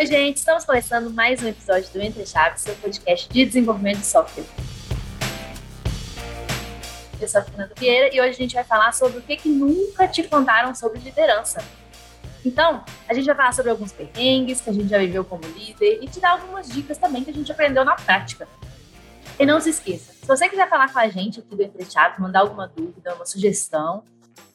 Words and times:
Oi, 0.00 0.06
gente, 0.06 0.38
estamos 0.38 0.64
começando 0.64 1.10
mais 1.10 1.42
um 1.42 1.46
episódio 1.46 1.92
do 1.92 2.00
Entre 2.00 2.24
Chaves, 2.24 2.62
seu 2.62 2.74
podcast 2.76 3.28
de 3.28 3.44
desenvolvimento 3.44 3.98
de 3.98 4.06
software. 4.06 4.46
Eu 7.20 7.28
sou 7.28 7.42
a 7.42 7.44
Fernanda 7.44 7.74
Vieira 7.78 8.08
e 8.10 8.18
hoje 8.18 8.30
a 8.30 8.32
gente 8.32 8.54
vai 8.54 8.64
falar 8.64 8.92
sobre 8.92 9.18
o 9.18 9.20
que, 9.20 9.36
que 9.36 9.50
nunca 9.50 10.08
te 10.08 10.22
contaram 10.22 10.74
sobre 10.74 11.00
liderança. 11.00 11.62
Então, 12.42 12.82
a 13.06 13.12
gente 13.12 13.26
vai 13.26 13.34
falar 13.34 13.52
sobre 13.52 13.72
alguns 13.72 13.92
perrengues 13.92 14.62
que 14.62 14.70
a 14.70 14.72
gente 14.72 14.88
já 14.88 14.96
viveu 14.96 15.22
como 15.22 15.42
líder 15.44 15.98
e 16.02 16.08
te 16.08 16.18
dar 16.18 16.30
algumas 16.30 16.70
dicas 16.70 16.96
também 16.96 17.22
que 17.22 17.28
a 17.28 17.34
gente 17.34 17.52
aprendeu 17.52 17.84
na 17.84 17.94
prática. 17.94 18.48
E 19.38 19.44
não 19.44 19.60
se 19.60 19.68
esqueça, 19.68 20.14
se 20.14 20.26
você 20.26 20.48
quiser 20.48 20.66
falar 20.70 20.90
com 20.90 20.98
a 20.98 21.08
gente 21.08 21.40
aqui 21.40 21.54
do 21.54 21.62
Entre 21.62 21.84
Chaves, 21.84 22.18
mandar 22.18 22.40
alguma 22.40 22.66
dúvida, 22.66 23.14
uma 23.16 23.26
sugestão, 23.26 24.02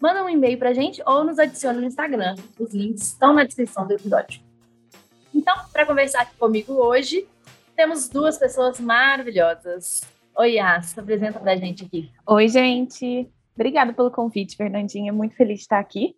manda 0.01 0.23
um 0.23 0.29
e-mail 0.29 0.57
pra 0.57 0.73
gente 0.73 1.03
ou 1.05 1.23
nos 1.23 1.37
adicione 1.37 1.81
no 1.81 1.85
Instagram. 1.85 2.33
Os 2.59 2.73
links 2.73 3.03
estão 3.03 3.31
na 3.31 3.43
descrição 3.43 3.85
do 3.85 3.93
episódio. 3.93 4.44
Então, 5.35 5.53
para 5.73 5.85
conversar 5.85 6.21
aqui 6.21 6.37
comigo 6.37 6.71
hoje, 6.75 7.27
temos 7.75 8.07
duas 8.07 8.37
pessoas 8.37 8.79
maravilhosas. 8.79 10.01
Oi, 10.37 10.53
Yas, 10.53 10.85
se 10.87 10.99
apresenta 10.99 11.41
pra 11.41 11.57
gente 11.57 11.83
aqui. 11.83 12.09
Oi, 12.25 12.47
gente. 12.47 13.29
Obrigada 13.53 13.91
pelo 13.91 14.09
convite, 14.09 14.55
Fernandinha. 14.55 15.11
Muito 15.11 15.35
feliz 15.35 15.57
de 15.57 15.63
estar 15.63 15.79
aqui. 15.79 16.15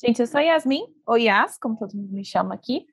Gente, 0.00 0.20
eu 0.20 0.26
sou 0.28 0.40
Yasmin, 0.40 0.84
ou 1.04 1.18
Yas, 1.18 1.58
como 1.58 1.76
todo 1.76 1.96
mundo 1.96 2.12
me 2.12 2.24
chama 2.24 2.54
aqui. 2.54 2.86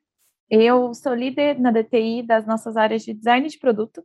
Eu 0.50 0.92
sou 0.94 1.14
líder 1.14 1.60
na 1.60 1.70
DTI 1.70 2.24
das 2.24 2.44
nossas 2.44 2.76
áreas 2.76 3.04
de 3.04 3.14
design 3.14 3.48
de 3.48 3.58
produto. 3.58 4.04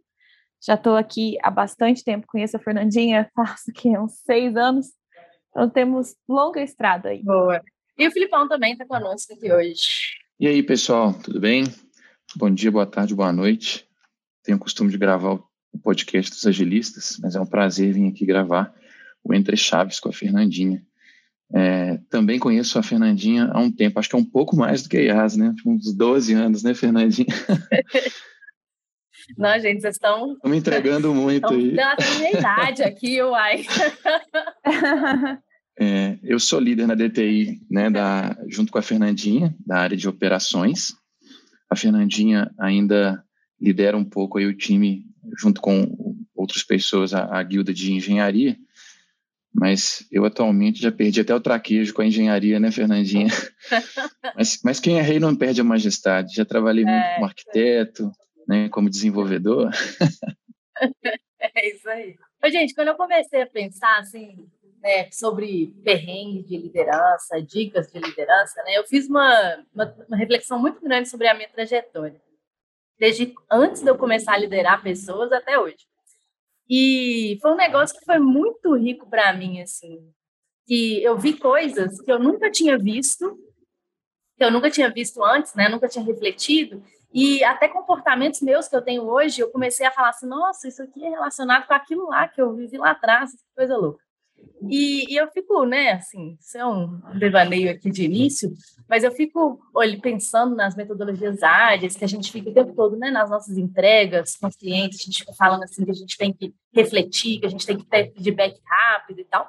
Já 0.64 0.76
estou 0.76 0.96
aqui 0.96 1.38
há 1.42 1.50
bastante 1.50 2.04
tempo, 2.04 2.28
conheço 2.28 2.56
a 2.56 2.60
Fernandinha, 2.60 3.30
faço 3.36 3.72
aqui 3.72 3.98
uns 3.98 4.14
seis 4.20 4.56
anos. 4.56 4.90
Então 5.50 5.68
temos 5.68 6.16
longa 6.30 6.62
estrada 6.62 7.10
aí. 7.10 7.24
Boa. 7.24 7.64
E 7.98 8.08
o 8.08 8.12
Filipão 8.12 8.48
também 8.48 8.74
está 8.74 8.86
conosco 8.86 9.34
aqui 9.34 9.52
hoje. 9.52 10.27
E 10.40 10.46
aí, 10.46 10.62
pessoal, 10.62 11.16
tudo 11.16 11.40
bem? 11.40 11.64
Bom 12.36 12.54
dia, 12.54 12.72
boa 12.72 12.86
tarde, 12.86 13.16
boa 13.16 13.34
noite. 13.34 13.88
Tenho 14.44 14.56
o 14.60 14.62
costume 14.62 14.92
de 14.92 14.98
gravar 14.98 15.34
o 15.34 15.80
podcast 15.82 16.30
dos 16.30 16.46
agilistas, 16.46 17.18
mas 17.20 17.36
é 17.36 17.42
um 17.42 17.46
prazer 17.46 17.92
vir 17.92 18.08
aqui 18.08 18.24
gravar 18.24 18.72
o 19.24 19.34
Entre 19.34 19.58
Chaves 19.58 20.00
com 20.00 20.10
a 20.10 20.14
Fernandinha. 20.14 20.86
É, 21.52 21.98
também 22.08 22.38
conheço 22.38 22.78
a 22.78 22.84
Fernandinha 22.84 23.50
há 23.52 23.60
um 23.60 23.72
tempo, 23.72 23.98
acho 23.98 24.10
que 24.10 24.16
é 24.16 24.20
um 24.20 24.24
pouco 24.24 24.56
mais 24.56 24.84
do 24.84 24.90
que 24.90 24.98
a 24.98 25.02
Yas, 25.02 25.36
né? 25.36 25.52
Tipo, 25.56 25.72
uns 25.72 25.92
12 25.92 26.34
anos, 26.36 26.62
né, 26.62 26.76
Fernandinha? 26.76 27.26
Não, 29.36 29.60
gente, 29.60 29.82
vocês 29.82 29.96
estão. 29.96 30.34
Estão 30.34 30.52
me 30.52 30.58
entregando 30.58 31.16
muito 31.16 31.52
estão 31.52 31.58
aí. 31.58 31.76
Dando 31.76 32.20
minha 32.20 32.32
idade 32.38 32.84
aqui, 32.84 33.24
uai. 33.24 33.66
É, 35.80 36.18
eu 36.24 36.40
sou 36.40 36.60
líder 36.60 36.88
na 36.88 36.96
DTI, 36.96 37.62
né, 37.70 37.90
da, 37.90 38.36
junto 38.48 38.72
com 38.72 38.80
a 38.80 38.82
Fernandinha, 38.82 39.56
da 39.66 39.78
área 39.78 39.96
de 39.96 40.10
operações. 40.10 40.96
A 41.70 41.76
Fernandinha 41.76 42.52
ainda 42.60 43.24
lidera 43.62 43.96
um 43.96 44.04
pouco 44.04 44.40
aí 44.40 44.46
o 44.46 44.58
time 44.58 45.06
junto 45.40 45.62
com 45.62 46.16
outras 46.36 46.64
pessoas, 46.64 47.14
a, 47.14 47.38
a 47.38 47.44
guilda 47.44 47.74
de 47.74 47.94
engenharia, 47.94 48.58
mas 49.54 50.08
eu 50.12 50.26
atualmente 50.26 50.82
já 50.82 50.92
perdi 50.92 51.22
até 51.22 51.34
o 51.34 51.42
traquejo 51.42 51.94
com 51.94 52.02
a 52.02 52.06
engenharia, 52.06 52.60
né, 52.60 52.72
Fernandinha? 52.72 53.28
mas, 54.36 54.60
mas 54.64 54.80
quem 54.80 54.98
é 54.98 55.02
rei 55.02 55.20
não 55.20 55.36
perde 55.36 55.62
a 55.62 55.64
majestade. 55.64 56.36
Já 56.36 56.46
trabalhei 56.46 56.84
muito 56.84 56.96
é, 56.96 57.16
como 57.16 57.26
arquiteto, 57.26 58.12
né, 58.48 58.70
como 58.70 58.90
desenvolvedor. 58.90 59.72
é 61.42 61.70
isso 61.70 61.90
aí. 61.90 62.16
Ô, 62.44 62.50
gente, 62.50 62.74
quando 62.76 62.90
eu 62.90 62.96
comecei 62.96 63.42
a 63.42 63.48
pensar 63.48 64.00
assim 64.00 64.48
né, 64.82 65.10
sobre 65.12 65.74
perrengues 65.84 66.48
de 66.48 66.58
liderança, 66.58 67.42
dicas 67.42 67.92
de 67.92 68.00
liderança, 68.00 68.62
né, 68.64 68.78
eu 68.78 68.86
fiz 68.86 69.08
uma, 69.08 69.66
uma, 69.74 69.96
uma 70.08 70.18
reflexão 70.18 70.60
muito 70.60 70.82
grande 70.82 71.10
sobre 71.10 71.28
a 71.28 71.34
minha 71.34 71.50
trajetória 71.50 72.22
desde 73.00 73.34
antes 73.52 73.82
de 73.82 73.90
eu 73.90 73.98
começar 73.98 74.34
a 74.34 74.38
liderar 74.38 74.82
pessoas 74.82 75.32
até 75.32 75.58
hoje. 75.60 75.86
E 76.70 77.38
foi 77.42 77.52
um 77.52 77.58
negócio 77.58 77.98
que 77.98 78.06
foi 78.06 78.20
muito 78.20 78.76
rico 78.76 79.10
para 79.10 79.32
mim, 79.34 79.62
assim, 79.62 80.12
que 80.66 81.02
eu 81.02 81.18
vi 81.18 81.38
coisas 81.38 82.02
que 82.02 82.12
eu 82.12 82.20
nunca 82.20 82.52
tinha 82.52 82.78
visto, 82.78 83.38
que 84.38 84.44
eu 84.44 84.52
nunca 84.52 84.70
tinha 84.70 84.90
visto 84.90 85.24
antes, 85.24 85.54
né? 85.56 85.70
Nunca 85.70 85.88
tinha 85.88 86.04
refletido. 86.04 86.84
E 87.14 87.44
até 87.44 87.70
comportamentos 87.70 88.42
meus 88.42 88.68
que 88.68 88.76
eu 88.76 88.82
tenho 88.82 89.04
hoje, 89.04 89.42
eu 89.42 89.50
comecei 89.50 89.86
a 89.86 89.92
falar 89.92 90.10
assim, 90.10 90.28
nossa, 90.28 90.68
isso 90.68 90.84
aqui 90.84 91.04
é 91.06 91.10
relacionado 91.10 91.66
com 91.66 91.74
aquilo 91.74 92.10
lá 92.10 92.28
que 92.28 92.42
eu 92.42 92.54
vivi 92.54 92.78
lá 92.78 92.92
atrás, 92.92 93.32
que 93.32 93.56
coisa 93.56 93.78
louca. 93.78 94.04
E, 94.70 95.14
e, 95.14 95.16
eu 95.16 95.28
fico, 95.30 95.66
né, 95.66 95.92
assim, 95.92 96.36
isso 96.40 96.58
é 96.58 96.66
um 96.66 97.00
devaneio 97.20 97.70
aqui 97.70 97.92
de 97.92 98.06
início, 98.06 98.52
mas 98.90 99.04
eu 99.04 99.12
fico 99.12 99.60
olha, 99.74 100.00
pensando 100.00 100.56
nas 100.56 100.76
metodologias 100.76 101.44
ágeis, 101.44 101.96
que 101.96 102.04
a 102.04 102.08
gente 102.08 102.32
fica 102.32 102.50
o 102.50 102.54
tempo 102.54 102.74
todo, 102.74 102.98
né, 102.98 103.12
nas 103.12 103.30
nossas 103.30 103.58
entregas 103.58 104.36
com 104.36 104.48
os 104.48 104.56
clientes, 104.56 105.00
a 105.00 105.04
gente 105.04 105.20
fica 105.20 105.34
falando 105.34 105.64
assim 105.64 105.86
que 105.86 105.92
a 105.92 105.94
gente 105.94 106.18
tem 106.18 106.34
que 106.34 106.54
refletir, 106.74 107.40
que 107.40 107.46
a 107.46 107.50
gente 107.50 107.66
tem 107.68 107.78
que 107.78 107.86
ter 107.86 108.12
feedback 108.14 108.60
rápido 108.66 109.22
e 109.22 109.26
tal. 109.26 109.48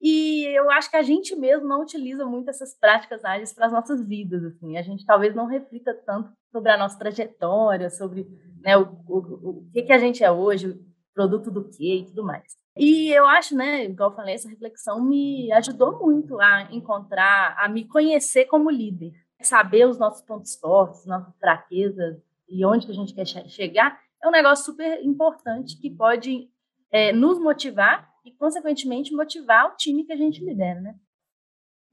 E 0.00 0.44
eu 0.54 0.70
acho 0.70 0.90
que 0.90 0.96
a 0.96 1.02
gente 1.02 1.34
mesmo 1.34 1.66
não 1.66 1.80
utiliza 1.80 2.26
muito 2.26 2.50
essas 2.50 2.78
práticas 2.78 3.24
ágeis 3.24 3.52
para 3.52 3.66
as 3.66 3.72
nossas 3.72 4.06
vidas, 4.06 4.44
assim. 4.44 4.76
A 4.76 4.82
gente 4.82 5.04
talvez 5.06 5.34
não 5.34 5.46
reflita 5.46 5.94
tanto 5.94 6.30
sobre 6.52 6.70
a 6.70 6.76
nossa 6.76 6.98
trajetória, 6.98 7.88
sobre 7.88 8.28
né, 8.60 8.76
o, 8.76 8.82
o, 9.08 9.18
o 9.48 9.70
que, 9.72 9.82
que 9.82 9.92
a 9.92 9.98
gente 9.98 10.22
é 10.22 10.30
hoje, 10.30 10.78
produto 11.14 11.50
do 11.50 11.64
quê 11.64 12.00
e 12.00 12.04
tudo 12.04 12.22
mais. 12.22 12.63
E 12.76 13.08
eu 13.12 13.24
acho, 13.26 13.54
né, 13.54 13.84
igual 13.84 14.10
eu 14.10 14.16
falei, 14.16 14.34
essa 14.34 14.48
reflexão 14.48 15.02
me 15.02 15.52
ajudou 15.52 16.00
muito 16.00 16.40
a 16.40 16.68
encontrar, 16.72 17.56
a 17.58 17.68
me 17.68 17.86
conhecer 17.86 18.46
como 18.46 18.70
líder, 18.70 19.12
saber 19.40 19.86
os 19.86 19.98
nossos 19.98 20.22
pontos 20.22 20.56
fortes, 20.56 21.06
nossas 21.06 21.36
fraquezas 21.38 22.20
e 22.48 22.64
onde 22.66 22.86
que 22.86 22.92
a 22.92 22.94
gente 22.94 23.14
quer 23.14 23.26
chegar, 23.26 24.00
é 24.22 24.28
um 24.28 24.32
negócio 24.32 24.64
super 24.64 25.04
importante 25.04 25.78
que 25.80 25.90
pode 25.90 26.48
é, 26.90 27.12
nos 27.12 27.38
motivar 27.38 28.10
e, 28.24 28.32
consequentemente, 28.32 29.14
motivar 29.14 29.66
o 29.66 29.76
time 29.76 30.04
que 30.04 30.12
a 30.12 30.16
gente 30.16 30.44
lidera, 30.44 30.80
né? 30.80 30.94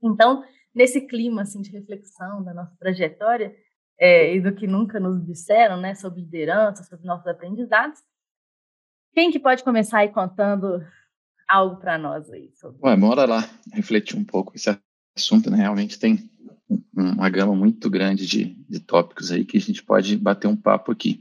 Então, 0.02 0.44
nesse 0.74 1.06
clima 1.06 1.42
assim 1.42 1.60
de 1.60 1.70
reflexão 1.70 2.42
da 2.42 2.52
nossa 2.54 2.74
trajetória 2.78 3.54
é, 3.98 4.34
e 4.34 4.40
do 4.40 4.54
que 4.54 4.66
nunca 4.66 4.98
nos 4.98 5.24
disseram, 5.24 5.76
né, 5.76 5.94
sobre 5.94 6.22
liderança, 6.22 6.82
sobre 6.84 7.06
nossos 7.06 7.26
aprendizados, 7.26 8.00
quem 9.14 9.30
que 9.30 9.38
pode 9.38 9.62
começar 9.62 9.98
aí 9.98 10.08
contando 10.08 10.84
algo 11.48 11.76
para 11.76 11.98
nós 11.98 12.30
aí? 12.30 12.50
Sobre... 12.54 12.78
Ué, 12.82 12.96
bora 12.96 13.24
lá 13.24 13.48
refletir 13.72 14.16
um 14.16 14.24
pouco 14.24 14.52
esse 14.54 14.76
assunto, 15.16 15.50
né? 15.50 15.58
Realmente 15.58 15.98
tem 15.98 16.30
uma 16.94 17.28
gama 17.28 17.54
muito 17.54 17.90
grande 17.90 18.26
de, 18.26 18.56
de 18.68 18.80
tópicos 18.80 19.30
aí 19.30 19.44
que 19.44 19.58
a 19.58 19.60
gente 19.60 19.82
pode 19.82 20.16
bater 20.16 20.46
um 20.46 20.56
papo 20.56 20.92
aqui. 20.92 21.20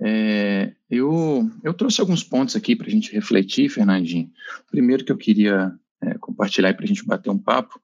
É, 0.00 0.72
eu, 0.90 1.48
eu 1.62 1.72
trouxe 1.72 2.00
alguns 2.00 2.24
pontos 2.24 2.56
aqui 2.56 2.74
para 2.74 2.88
a 2.88 2.90
gente 2.90 3.12
refletir, 3.12 3.68
Fernandinho. 3.68 4.30
Primeiro 4.70 5.04
que 5.04 5.12
eu 5.12 5.16
queria 5.16 5.72
é, 6.02 6.18
compartilhar 6.18 6.74
para 6.74 6.84
a 6.84 6.88
gente 6.88 7.06
bater 7.06 7.30
um 7.30 7.38
papo, 7.38 7.80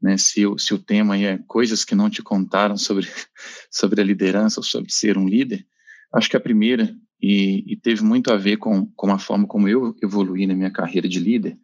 né, 0.00 0.16
se, 0.16 0.46
o, 0.46 0.58
se 0.58 0.72
o 0.72 0.78
tema 0.78 1.18
é 1.18 1.38
coisas 1.46 1.84
que 1.84 1.94
não 1.94 2.08
te 2.08 2.22
contaram 2.22 2.76
sobre, 2.76 3.06
sobre 3.70 4.00
a 4.00 4.04
liderança 4.04 4.60
ou 4.60 4.64
sobre 4.64 4.90
ser 4.90 5.18
um 5.18 5.28
líder, 5.28 5.66
acho 6.14 6.30
que 6.30 6.36
a 6.36 6.40
primeira 6.40 6.94
e, 7.22 7.72
e, 7.72 7.76
teve 7.76 8.02
muito 8.02 8.32
a 8.32 8.36
ver 8.36 8.56
com, 8.56 8.86
com 8.96 9.12
a 9.12 9.18
forma 9.18 9.46
como 9.46 9.68
eu 9.68 9.94
evoluí 10.02 10.46
na 10.46 10.54
minha 10.54 10.70
carreira 10.70 11.08
de 11.08 11.18
líder, 11.18 11.58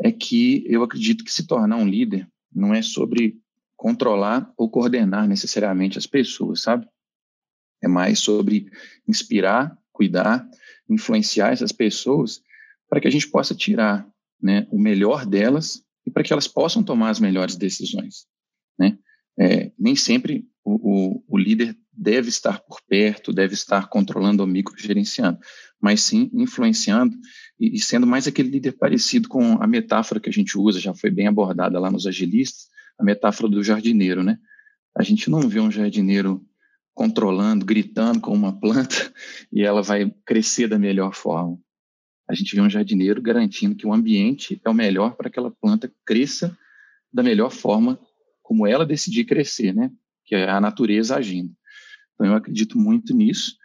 é 0.00 0.12
que 0.12 0.64
eu 0.66 0.82
acredito 0.82 1.24
que 1.24 1.32
se 1.32 1.46
tornar 1.46 1.76
um 1.76 1.88
líder 1.88 2.28
não 2.52 2.74
é 2.74 2.82
sobre 2.82 3.36
controlar 3.76 4.52
ou 4.56 4.70
coordenar 4.70 5.28
necessariamente 5.28 5.98
as 5.98 6.06
pessoas, 6.06 6.62
sabe? 6.62 6.88
É 7.82 7.88
mais 7.88 8.20
sobre 8.20 8.70
inspirar, 9.06 9.76
cuidar, 9.92 10.48
influenciar 10.88 11.52
essas 11.52 11.72
pessoas 11.72 12.40
para 12.88 13.00
que 13.00 13.08
a 13.08 13.10
gente 13.10 13.28
possa 13.28 13.54
tirar 13.54 14.08
né, 14.40 14.66
o 14.70 14.78
melhor 14.78 15.26
delas 15.26 15.82
e 16.06 16.10
para 16.10 16.22
que 16.22 16.32
elas 16.32 16.46
possam 16.46 16.82
tomar 16.82 17.10
as 17.10 17.20
melhores 17.20 17.56
decisões. 17.56 18.26
Né? 18.78 18.98
É, 19.38 19.72
nem 19.78 19.96
sempre 19.96 20.48
o, 20.64 20.74
o, 20.74 21.24
o 21.28 21.38
líder 21.38 21.76
deve 21.96 22.28
estar 22.28 22.60
por 22.60 22.80
perto, 22.86 23.32
deve 23.32 23.54
estar 23.54 23.88
controlando 23.88 24.42
ou 24.42 24.48
microgerenciando, 24.48 25.38
mas 25.80 26.02
sim 26.02 26.30
influenciando 26.34 27.16
e, 27.58 27.76
e, 27.76 27.80
sendo 27.80 28.06
mais 28.06 28.26
aquele 28.26 28.50
líder 28.50 28.72
parecido 28.72 29.28
com 29.28 29.62
a 29.62 29.66
metáfora 29.66 30.20
que 30.20 30.28
a 30.28 30.32
gente 30.32 30.58
usa, 30.58 30.78
já 30.78 30.94
foi 30.94 31.10
bem 31.10 31.26
abordada 31.26 31.78
lá 31.78 31.90
nos 31.90 32.06
agilistas, 32.06 32.68
a 32.98 33.04
metáfora 33.04 33.48
do 33.48 33.62
jardineiro, 33.62 34.22
né? 34.22 34.38
A 34.96 35.02
gente 35.02 35.30
não 35.30 35.40
vê 35.40 35.60
um 35.60 35.70
jardineiro 35.70 36.44
controlando, 36.94 37.64
gritando 37.64 38.20
com 38.20 38.32
uma 38.32 38.58
planta 38.58 39.12
e 39.52 39.62
ela 39.62 39.82
vai 39.82 40.10
crescer 40.24 40.68
da 40.68 40.78
melhor 40.78 41.14
forma. 41.14 41.58
A 42.28 42.34
gente 42.34 42.54
vê 42.54 42.60
um 42.60 42.70
jardineiro 42.70 43.22
garantindo 43.22 43.76
que 43.76 43.86
o 43.86 43.92
ambiente 43.92 44.60
é 44.64 44.70
o 44.70 44.74
melhor 44.74 45.14
para 45.14 45.30
que 45.30 45.38
aquela 45.38 45.50
planta 45.50 45.92
cresça 46.04 46.56
da 47.12 47.22
melhor 47.22 47.50
forma 47.50 47.98
como 48.42 48.66
ela 48.66 48.86
decidir 48.86 49.24
crescer, 49.24 49.74
né? 49.74 49.90
Que 50.24 50.34
é 50.34 50.48
a 50.48 50.60
natureza 50.60 51.16
agindo. 51.16 51.54
Então, 52.16 52.26
eu 52.26 52.34
acredito 52.34 52.78
muito 52.78 53.14
nisso. 53.14 53.56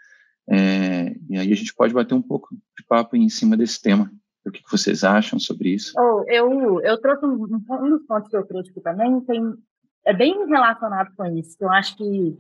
É, 0.50 1.16
e 1.30 1.38
aí 1.38 1.52
a 1.52 1.56
gente 1.56 1.74
pode 1.74 1.94
bater 1.94 2.14
um 2.14 2.22
pouco 2.22 2.54
de 2.54 2.86
papo 2.86 3.16
em 3.16 3.30
cima 3.30 3.56
desse 3.56 3.82
tema. 3.82 4.12
O 4.46 4.52
que 4.52 4.62
vocês 4.70 5.04
acham 5.04 5.40
sobre 5.40 5.70
isso? 5.70 5.94
Oh, 5.98 6.24
eu, 6.28 6.82
eu 6.82 7.00
trouxe 7.00 7.26
um, 7.26 7.44
um 7.44 7.90
dos 7.90 8.06
pontos 8.06 8.30
que 8.30 8.36
eu 8.36 8.46
trouxe 8.46 8.72
aqui 8.72 8.82
também, 8.82 9.22
tem, 9.22 9.54
é 10.06 10.14
bem 10.14 10.46
relacionado 10.48 11.14
com 11.16 11.26
isso. 11.26 11.56
Eu 11.60 11.72
acho 11.72 11.96
que 11.96 12.38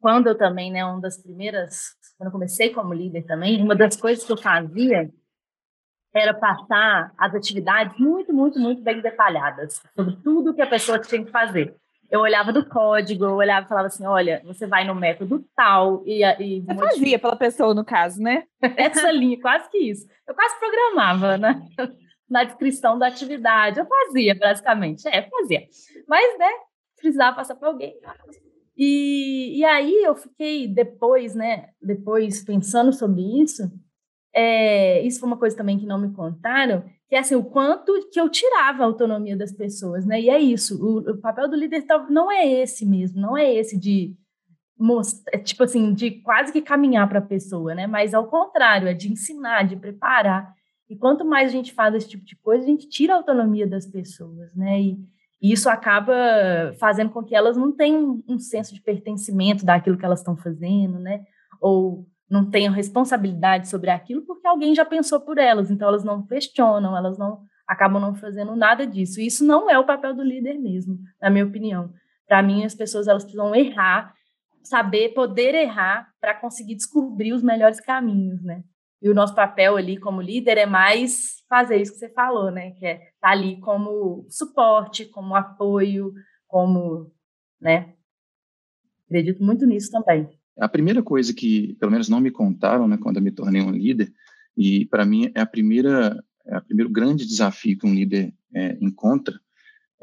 quando 0.00 0.26
eu 0.26 0.36
também, 0.36 0.70
né, 0.70 0.84
uma 0.84 1.00
das 1.00 1.22
primeiras, 1.22 1.94
quando 2.18 2.28
eu 2.28 2.32
comecei 2.32 2.70
como 2.70 2.92
líder 2.92 3.22
também, 3.22 3.62
uma 3.62 3.74
das 3.74 3.96
coisas 3.96 4.24
que 4.24 4.32
eu 4.32 4.36
fazia 4.36 5.10
era 6.12 6.34
passar 6.34 7.12
as 7.16 7.34
atividades 7.34 7.98
muito, 7.98 8.32
muito, 8.32 8.58
muito 8.58 8.82
bem 8.82 9.00
detalhadas 9.00 9.82
sobre 9.94 10.16
tudo 10.16 10.54
que 10.54 10.62
a 10.62 10.66
pessoa 10.66 10.98
tinha 10.98 11.24
que 11.24 11.30
fazer. 11.30 11.76
Eu 12.10 12.20
olhava 12.20 12.52
do 12.52 12.68
código, 12.68 13.24
eu 13.24 13.34
olhava 13.34 13.66
e 13.66 13.68
falava 13.68 13.86
assim, 13.88 14.06
olha, 14.06 14.40
você 14.44 14.66
vai 14.66 14.84
no 14.84 14.94
método 14.94 15.44
tal 15.56 16.02
e... 16.06 16.24
e 16.24 16.60
você 16.60 16.74
fazia 16.74 17.18
pela 17.18 17.36
pessoa, 17.36 17.74
no 17.74 17.84
caso, 17.84 18.22
né? 18.22 18.44
Essa 18.76 19.10
linha, 19.10 19.40
quase 19.40 19.68
que 19.70 19.78
isso. 19.78 20.06
Eu 20.26 20.34
quase 20.34 20.58
programava, 20.58 21.36
né? 21.36 21.62
Na 22.28 22.44
descrição 22.44 22.98
da 22.98 23.06
atividade. 23.06 23.78
Eu 23.78 23.86
fazia, 23.86 24.34
basicamente. 24.34 25.06
É, 25.08 25.28
fazia. 25.28 25.62
Mas, 26.08 26.38
né, 26.38 26.50
precisava 26.96 27.36
passar 27.36 27.54
para 27.54 27.68
alguém. 27.68 27.94
E, 28.76 29.58
e 29.58 29.64
aí 29.64 30.02
eu 30.02 30.14
fiquei 30.14 30.68
depois, 30.68 31.34
né, 31.34 31.70
depois 31.80 32.44
pensando 32.44 32.92
sobre 32.92 33.22
isso, 33.40 33.70
é, 34.34 35.00
isso 35.02 35.18
foi 35.18 35.28
uma 35.28 35.38
coisa 35.38 35.56
também 35.56 35.78
que 35.78 35.86
não 35.86 35.98
me 35.98 36.12
contaram, 36.12 36.84
que 37.08 37.14
é 37.14 37.20
assim, 37.20 37.34
o 37.36 37.44
quanto 37.44 38.08
que 38.10 38.20
eu 38.20 38.28
tirava 38.28 38.82
a 38.82 38.86
autonomia 38.86 39.36
das 39.36 39.52
pessoas, 39.52 40.04
né? 40.04 40.20
E 40.20 40.28
é 40.28 40.38
isso, 40.38 40.82
o, 40.84 41.10
o 41.10 41.18
papel 41.18 41.48
do 41.48 41.56
líder 41.56 41.84
não 42.10 42.30
é 42.30 42.46
esse 42.46 42.84
mesmo, 42.84 43.20
não 43.20 43.36
é 43.36 43.52
esse 43.54 43.78
de 43.78 44.14
mostrar, 44.78 45.32
é 45.34 45.38
tipo 45.38 45.62
assim, 45.62 45.94
de 45.94 46.10
quase 46.22 46.52
que 46.52 46.60
caminhar 46.60 47.08
para 47.08 47.20
a 47.20 47.22
pessoa, 47.22 47.74
né? 47.74 47.86
Mas 47.86 48.12
ao 48.12 48.26
contrário, 48.26 48.88
é 48.88 48.94
de 48.94 49.10
ensinar, 49.10 49.62
de 49.64 49.76
preparar. 49.76 50.52
E 50.88 50.96
quanto 50.96 51.24
mais 51.24 51.48
a 51.48 51.52
gente 51.52 51.72
faz 51.72 51.94
esse 51.94 52.08
tipo 52.08 52.24
de 52.24 52.36
coisa, 52.36 52.64
a 52.64 52.66
gente 52.66 52.88
tira 52.88 53.14
a 53.14 53.16
autonomia 53.16 53.66
das 53.66 53.86
pessoas, 53.86 54.54
né? 54.54 54.80
E, 54.80 54.98
e 55.40 55.52
isso 55.52 55.68
acaba 55.68 56.14
fazendo 56.78 57.10
com 57.10 57.22
que 57.22 57.34
elas 57.34 57.56
não 57.56 57.72
tenham 57.72 58.22
um 58.28 58.38
senso 58.38 58.74
de 58.74 58.80
pertencimento 58.80 59.64
daquilo 59.64 59.96
que 59.96 60.04
elas 60.04 60.20
estão 60.20 60.36
fazendo, 60.36 60.98
né? 60.98 61.24
Ou 61.60 62.06
não 62.28 62.48
tenham 62.50 62.72
responsabilidade 62.72 63.68
sobre 63.68 63.90
aquilo 63.90 64.22
porque 64.22 64.46
alguém 64.46 64.74
já 64.74 64.84
pensou 64.84 65.20
por 65.20 65.38
elas, 65.38 65.70
então 65.70 65.88
elas 65.88 66.04
não 66.04 66.26
questionam, 66.26 66.96
elas 66.96 67.16
não 67.16 67.40
acabam 67.66 68.00
não 68.00 68.14
fazendo 68.14 68.54
nada 68.54 68.86
disso. 68.86 69.20
Isso 69.20 69.44
não 69.44 69.68
é 69.70 69.78
o 69.78 69.86
papel 69.86 70.14
do 70.14 70.22
líder 70.22 70.58
mesmo, 70.58 70.98
na 71.20 71.30
minha 71.30 71.44
opinião. 71.44 71.92
Para 72.26 72.42
mim, 72.42 72.64
as 72.64 72.74
pessoas 72.74 73.08
elas 73.08 73.24
precisam 73.24 73.54
errar, 73.54 74.14
saber 74.62 75.10
poder 75.14 75.54
errar 75.54 76.08
para 76.20 76.34
conseguir 76.34 76.74
descobrir 76.74 77.32
os 77.32 77.42
melhores 77.42 77.80
caminhos, 77.80 78.42
né? 78.42 78.62
E 79.00 79.08
o 79.08 79.14
nosso 79.14 79.34
papel 79.34 79.76
ali 79.76 79.98
como 79.98 80.22
líder 80.22 80.58
é 80.58 80.66
mais 80.66 81.44
fazer 81.48 81.76
isso 81.76 81.92
que 81.92 81.98
você 81.98 82.08
falou, 82.08 82.50
né? 82.50 82.72
Que 82.72 82.86
é 82.86 82.94
estar 82.94 83.10
tá 83.20 83.30
ali 83.30 83.60
como 83.60 84.26
suporte, 84.28 85.04
como 85.06 85.34
apoio, 85.34 86.12
como, 86.48 87.12
né? 87.60 87.94
Acredito 89.06 89.42
muito 89.44 89.66
nisso 89.66 89.90
também. 89.90 90.28
A 90.58 90.68
primeira 90.68 91.02
coisa 91.02 91.34
que, 91.34 91.74
pelo 91.78 91.92
menos, 91.92 92.08
não 92.08 92.20
me 92.20 92.30
contaram, 92.30 92.88
né, 92.88 92.96
quando 92.96 93.16
eu 93.16 93.22
me 93.22 93.30
tornei 93.30 93.60
um 93.60 93.70
líder, 93.70 94.12
e 94.56 94.86
para 94.86 95.04
mim 95.04 95.30
é 95.34 95.40
a 95.40 95.46
primeira, 95.46 96.22
é 96.46 96.56
o 96.56 96.64
primeiro 96.64 96.90
grande 96.90 97.26
desafio 97.26 97.78
que 97.78 97.86
um 97.86 97.94
líder 97.94 98.32
é, 98.54 98.78
encontra, 98.80 99.38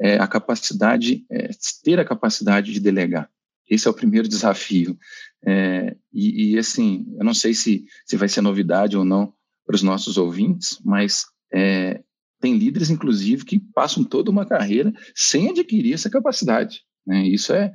é 0.00 0.16
a 0.16 0.26
capacidade, 0.26 1.24
é, 1.30 1.50
ter 1.82 1.98
a 1.98 2.04
capacidade 2.04 2.72
de 2.72 2.80
delegar. 2.80 3.28
Esse 3.68 3.88
é 3.88 3.90
o 3.90 3.94
primeiro 3.94 4.28
desafio. 4.28 4.98
É, 5.44 5.96
e, 6.12 6.52
e, 6.52 6.58
assim, 6.58 7.06
eu 7.18 7.24
não 7.24 7.34
sei 7.34 7.54
se, 7.54 7.84
se 8.04 8.16
vai 8.16 8.28
ser 8.28 8.40
novidade 8.40 8.96
ou 8.96 9.04
não 9.04 9.32
para 9.66 9.74
os 9.74 9.82
nossos 9.82 10.18
ouvintes, 10.18 10.78
mas 10.84 11.24
é, 11.52 12.02
tem 12.40 12.56
líderes, 12.56 12.90
inclusive, 12.90 13.44
que 13.44 13.58
passam 13.58 14.04
toda 14.04 14.30
uma 14.30 14.44
carreira 14.44 14.92
sem 15.14 15.48
adquirir 15.48 15.94
essa 15.94 16.10
capacidade. 16.10 16.82
Né? 17.06 17.26
Isso 17.26 17.52
é, 17.52 17.72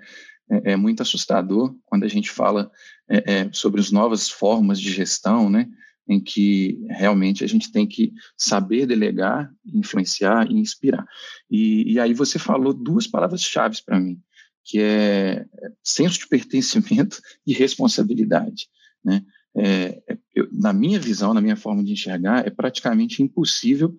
é, 0.49 0.71
é, 0.71 0.75
muito 0.75 1.01
assustador 1.01 1.75
quando 1.85 2.03
a 2.03 2.07
gente 2.07 2.29
fala 2.29 2.71
é, 3.07 3.33
é, 3.33 3.49
sobre 3.51 3.79
as 3.79 3.91
novas 3.91 4.29
formas 4.29 4.79
de 4.79 4.91
gestão, 4.91 5.49
né? 5.49 5.67
em 6.09 6.19
que 6.19 6.83
realmente 6.89 7.43
a 7.43 7.47
gente 7.47 7.71
tem 7.71 7.87
que 7.87 8.11
saber 8.35 8.87
delegar, 8.87 9.53
influenciar 9.63 10.49
e 10.49 10.55
inspirar. 10.55 11.05
E, 11.49 11.93
e 11.93 11.99
aí 11.99 12.15
você 12.15 12.39
falou 12.39 12.73
duas 12.73 13.05
palavras-chave 13.05 13.77
para 13.85 13.99
mim, 13.99 14.19
que 14.65 14.79
é 14.79 15.45
senso 15.83 16.17
de 16.17 16.27
pertencimento 16.27 17.21
e 17.45 17.53
responsabilidade. 17.53 18.67
Né? 19.05 19.23
É, 19.55 20.01
eu, 20.33 20.47
na 20.51 20.73
minha 20.73 20.99
visão, 20.99 21.31
na 21.31 21.41
minha 21.41 21.55
forma 21.55 21.83
de 21.83 21.93
enxergar, 21.93 22.45
é 22.45 22.49
praticamente 22.49 23.21
impossível 23.21 23.95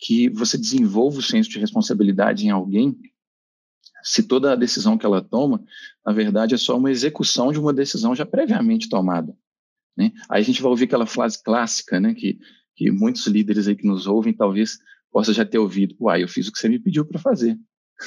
que 0.00 0.28
você 0.30 0.58
desenvolva 0.58 1.18
o 1.18 1.22
senso 1.22 1.48
de 1.48 1.60
responsabilidade 1.60 2.44
em 2.44 2.50
alguém 2.50 2.96
se 4.02 4.22
toda 4.22 4.52
a 4.52 4.56
decisão 4.56 4.98
que 4.98 5.06
ela 5.06 5.22
toma, 5.22 5.62
na 6.04 6.12
verdade, 6.12 6.54
é 6.54 6.58
só 6.58 6.76
uma 6.76 6.90
execução 6.90 7.52
de 7.52 7.58
uma 7.58 7.72
decisão 7.72 8.14
já 8.14 8.26
previamente 8.26 8.88
tomada. 8.88 9.36
Né? 9.96 10.12
Aí 10.28 10.40
a 10.40 10.44
gente 10.44 10.62
vai 10.62 10.70
ouvir 10.70 10.84
aquela 10.84 11.06
frase 11.06 11.42
clássica, 11.42 12.00
né, 12.00 12.14
que, 12.14 12.38
que 12.74 12.90
muitos 12.90 13.26
líderes 13.26 13.68
aí 13.68 13.76
que 13.76 13.86
nos 13.86 14.06
ouvem 14.06 14.32
talvez 14.32 14.78
possa 15.10 15.32
já 15.32 15.44
ter 15.44 15.58
ouvido. 15.58 15.94
Uai, 16.00 16.22
eu 16.22 16.28
fiz 16.28 16.48
o 16.48 16.52
que 16.52 16.58
você 16.58 16.68
me 16.68 16.78
pediu 16.78 17.04
para 17.04 17.20
fazer. 17.20 17.58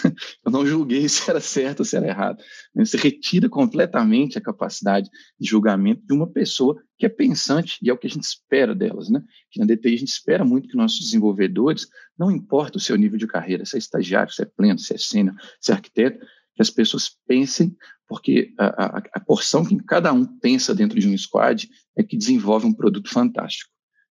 eu 0.45 0.51
não 0.51 0.65
julguei 0.65 1.07
se 1.07 1.29
era 1.29 1.39
certo 1.39 1.79
ou 1.79 1.85
se 1.85 1.95
era 1.95 2.07
errado. 2.07 2.43
Você 2.75 2.97
retira 2.97 3.49
completamente 3.49 4.37
a 4.37 4.41
capacidade 4.41 5.09
de 5.39 5.49
julgamento 5.49 6.05
de 6.05 6.13
uma 6.13 6.27
pessoa 6.27 6.81
que 6.97 7.05
é 7.05 7.09
pensante, 7.09 7.77
e 7.81 7.89
é 7.89 7.93
o 7.93 7.97
que 7.97 8.07
a 8.07 8.09
gente 8.09 8.23
espera 8.23 8.73
delas. 8.73 9.09
Né? 9.09 9.21
Que 9.51 9.59
na 9.59 9.65
DTI 9.65 9.95
a 9.95 9.97
gente 9.99 10.09
espera 10.09 10.45
muito 10.45 10.67
que 10.67 10.77
nossos 10.77 10.99
desenvolvedores, 10.99 11.87
não 12.17 12.31
importa 12.31 12.77
o 12.77 12.81
seu 12.81 12.95
nível 12.95 13.17
de 13.17 13.27
carreira, 13.27 13.65
se 13.65 13.75
é 13.75 13.79
estagiário, 13.79 14.33
se 14.33 14.41
é 14.41 14.45
pleno, 14.45 14.79
se 14.79 14.93
é 14.93 14.97
sênior, 14.97 15.35
se 15.59 15.71
é 15.71 15.75
arquiteto, 15.75 16.19
que 16.55 16.61
as 16.61 16.69
pessoas 16.69 17.09
pensem, 17.27 17.75
porque 18.07 18.53
a, 18.57 18.97
a, 18.97 19.03
a 19.13 19.19
porção 19.19 19.65
que 19.65 19.75
cada 19.83 20.13
um 20.13 20.25
pensa 20.25 20.73
dentro 20.73 20.99
de 20.99 21.07
um 21.07 21.17
squad 21.17 21.69
é 21.97 22.03
que 22.03 22.17
desenvolve 22.17 22.65
um 22.65 22.73
produto 22.73 23.09
fantástico. 23.09 23.69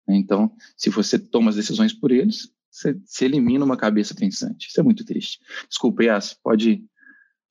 Então, 0.09 0.53
se 0.77 0.91
você 0.91 1.19
toma 1.19 1.51
as 1.51 1.57
decisões 1.57 1.93
por 1.93 2.11
eles, 2.11 2.49
você, 2.73 2.95
você 3.05 3.27
elimina 3.27 3.65
uma 3.65 3.77
cabeça 3.77 4.15
pensante. 4.15 4.69
Isso 4.69 4.81
é 4.81 4.83
muito 4.83 5.05
triste. 5.05 5.39
Desculpa, 5.69 6.03
Yas, 6.03 6.35
pode, 6.43 6.83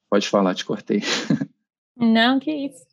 pode 0.10 0.28
falar, 0.28 0.56
te 0.56 0.66
cortei. 0.66 1.02
Não, 1.96 2.40
que 2.40 2.52
isso. 2.52 2.84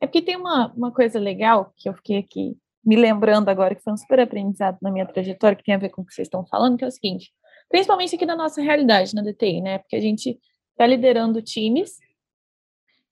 É 0.00 0.06
porque 0.06 0.20
tem 0.20 0.36
uma, 0.36 0.72
uma 0.72 0.92
coisa 0.92 1.18
legal 1.18 1.72
que 1.76 1.88
eu 1.88 1.94
fiquei 1.94 2.18
aqui 2.18 2.56
me 2.84 2.96
lembrando 2.96 3.48
agora, 3.50 3.74
que 3.74 3.82
foi 3.82 3.92
um 3.92 3.96
super 3.96 4.20
aprendizado 4.20 4.78
na 4.82 4.90
minha 4.90 5.06
trajetória, 5.06 5.56
que 5.56 5.62
tem 5.62 5.74
a 5.74 5.78
ver 5.78 5.90
com 5.90 6.02
o 6.02 6.04
que 6.04 6.14
vocês 6.14 6.26
estão 6.26 6.44
falando, 6.46 6.78
que 6.78 6.84
é 6.84 6.88
o 6.88 6.90
seguinte, 6.90 7.30
principalmente 7.68 8.14
aqui 8.14 8.24
na 8.24 8.34
nossa 8.34 8.60
realidade 8.62 9.14
na 9.14 9.22
DTI, 9.22 9.60
né? 9.60 9.78
Porque 9.78 9.96
a 9.96 10.00
gente 10.00 10.40
está 10.72 10.86
liderando 10.86 11.42
times 11.42 11.98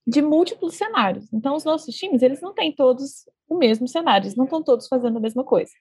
de 0.05 0.23
múltiplos 0.23 0.73
cenários. 0.75 1.31
Então, 1.31 1.55
os 1.55 1.63
nossos 1.63 1.95
times, 1.95 2.23
eles 2.23 2.41
não 2.41 2.53
têm 2.53 2.73
todos 2.73 3.29
o 3.47 3.57
mesmo 3.57 3.87
cenário, 3.87 4.25
eles 4.25 4.35
não 4.35 4.45
estão 4.45 4.63
todos 4.63 4.87
fazendo 4.87 5.17
a 5.17 5.21
mesma 5.21 5.43
coisa. 5.43 5.71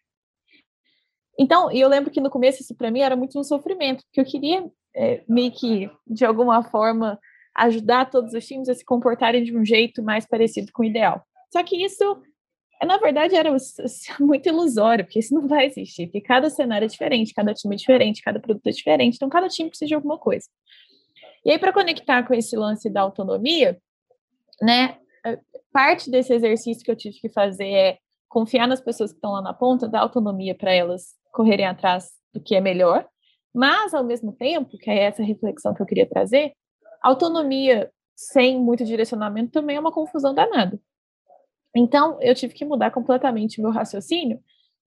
Então, 1.39 1.71
e 1.71 1.81
eu 1.81 1.89
lembro 1.89 2.11
que 2.11 2.21
no 2.21 2.31
começo 2.31 2.63
isso 2.63 2.75
para 2.75 2.91
mim 2.91 3.01
era 3.01 3.15
muito 3.15 3.39
um 3.39 3.45
sofrimento, 3.45 4.03
porque 4.05 4.21
eu 4.21 4.25
queria 4.25 4.69
é, 4.95 5.23
meio 5.29 5.53
que, 5.53 5.89
de 6.07 6.25
alguma 6.25 6.63
forma, 6.65 7.19
ajudar 7.55 8.11
todos 8.11 8.35
os 8.35 8.47
times 8.47 8.69
a 8.69 8.75
se 8.75 8.85
comportarem 8.85 9.45
de 9.45 9.57
um 9.57 9.65
jeito 9.65 10.03
mais 10.03 10.27
parecido 10.27 10.73
com 10.73 10.83
o 10.83 10.87
ideal. 10.87 11.25
Só 11.53 11.63
que 11.63 11.77
isso, 11.83 12.23
na 12.83 12.99
verdade, 12.99 13.37
era 13.37 13.51
muito 14.19 14.49
ilusório, 14.49 15.05
porque 15.05 15.21
isso 15.21 15.33
não 15.33 15.47
vai 15.47 15.67
existir, 15.67 16.07
porque 16.07 16.21
cada 16.21 16.51
cenário 16.51 16.87
é 16.87 16.89
diferente, 16.89 17.33
cada 17.33 17.55
time 17.55 17.77
é 17.77 17.79
diferente, 17.79 18.23
cada 18.23 18.41
produto 18.41 18.67
é 18.67 18.73
diferente, 18.73 19.15
então 19.15 19.29
cada 19.29 19.49
time 19.49 19.69
precisa 19.69 19.89
de 19.89 19.95
alguma 19.95 20.19
coisa. 20.19 20.47
E 21.45 21.53
aí, 21.53 21.59
para 21.59 21.73
conectar 21.73 22.25
com 22.25 22.35
esse 22.35 22.57
lance 22.57 22.91
da 22.91 23.01
autonomia, 23.01 23.81
né, 24.61 24.99
é, 25.25 25.39
parte 25.73 26.11
desse 26.11 26.33
exercício 26.35 26.85
que 26.85 26.91
eu 26.91 26.97
tive 26.97 27.21
que 27.21 27.29
fazer 27.29 27.69
é 27.69 27.99
confiar 28.29 28.67
nas 28.67 28.81
pessoas 28.81 29.13
que 29.13 29.17
estão 29.17 29.33
lá 29.33 29.41
na 29.41 29.55
ponta, 29.55 29.89
dar 29.89 30.01
autonomia 30.01 30.55
para 30.55 30.73
elas 30.73 31.18
correrem 31.33 31.67
atrás 31.67 32.11
do 32.33 32.41
que 32.41 32.55
é 32.55 32.61
melhor, 32.61 33.07
mas, 33.55 33.95
ao 33.95 34.05
mesmo 34.05 34.33
tempo, 34.33 34.79
que 34.79 34.91
é 34.91 35.05
essa 35.05 35.23
reflexão 35.23 35.75
que 35.75 35.83
eu 35.83 35.87
queria 35.87 36.09
trazer, 36.09 36.53
autonomia 37.03 37.91
sem 38.15 38.61
muito 38.61 38.85
direcionamento 38.85 39.53
também 39.53 39.77
é 39.77 39.81
uma 39.81 39.93
confusão 39.93 40.35
danada. 40.35 40.79
Então, 41.75 42.21
eu 42.21 42.35
tive 42.35 42.55
que 42.55 42.65
mudar 42.65 42.91
completamente 42.91 43.61
meu 43.61 43.71
raciocínio 43.71 44.41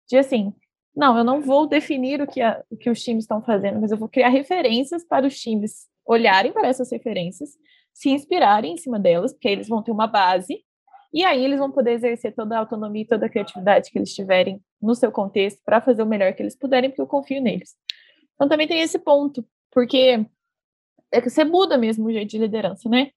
de 0.08 0.18
assim, 0.18 0.54
não, 0.96 1.18
eu 1.18 1.24
não 1.24 1.42
vou 1.42 1.68
definir 1.68 2.22
o 2.22 2.28
que, 2.28 2.42
a, 2.42 2.62
o 2.70 2.76
que 2.76 2.90
os 2.90 3.02
times 3.02 3.24
estão 3.24 3.42
fazendo, 3.42 3.80
mas 3.80 3.92
eu 3.92 3.98
vou 3.98 4.10
criar 4.10 4.30
referências 4.30 5.06
para 5.06 5.26
os 5.26 5.40
times 5.40 5.88
olharem 6.06 6.52
para 6.52 6.68
essas 6.68 6.92
referências, 6.92 7.52
se 7.94 8.10
inspirarem 8.10 8.74
em 8.74 8.78
cima 8.78 9.00
delas, 9.00 9.32
porque 9.32 9.48
eles 9.48 9.70
vão 9.70 9.82
ter 9.82 9.92
uma 9.92 10.08
base, 10.08 10.64
e 11.14 11.24
aí 11.24 11.44
eles 11.44 11.60
vão 11.60 11.72
poder 11.72 11.92
exercer 11.92 12.34
toda 12.36 12.56
a 12.56 12.60
autonomia 12.60 13.04
e 13.04 13.08
toda 13.08 13.26
a 13.26 13.30
criatividade 13.30 13.90
que 13.90 13.98
eles 13.98 14.14
tiverem 14.14 14.62
no 14.82 14.96
seu 14.96 15.12
contexto 15.12 15.62
para 15.64 15.82
fazer 15.82 16.04
o 16.04 16.06
melhor 16.06 16.34
que 16.34 16.42
eles 16.42 16.56
puderem, 16.56 16.90
porque 16.90 17.02
eu 17.02 17.08
confio 17.08 17.42
neles. 17.42 17.76
Então 18.36 18.50
também 18.50 18.68
tem 18.68 18.82
esse 18.82 18.98
ponto, 19.00 19.46
porque 19.72 20.26
é 21.12 21.22
que 21.22 21.30
você 21.30 21.44
muda 21.44 21.78
mesmo 21.78 22.08
o 22.08 22.12
jeito 22.12 22.30
de 22.30 22.38
liderança, 22.38 22.90
né? 22.90 23.12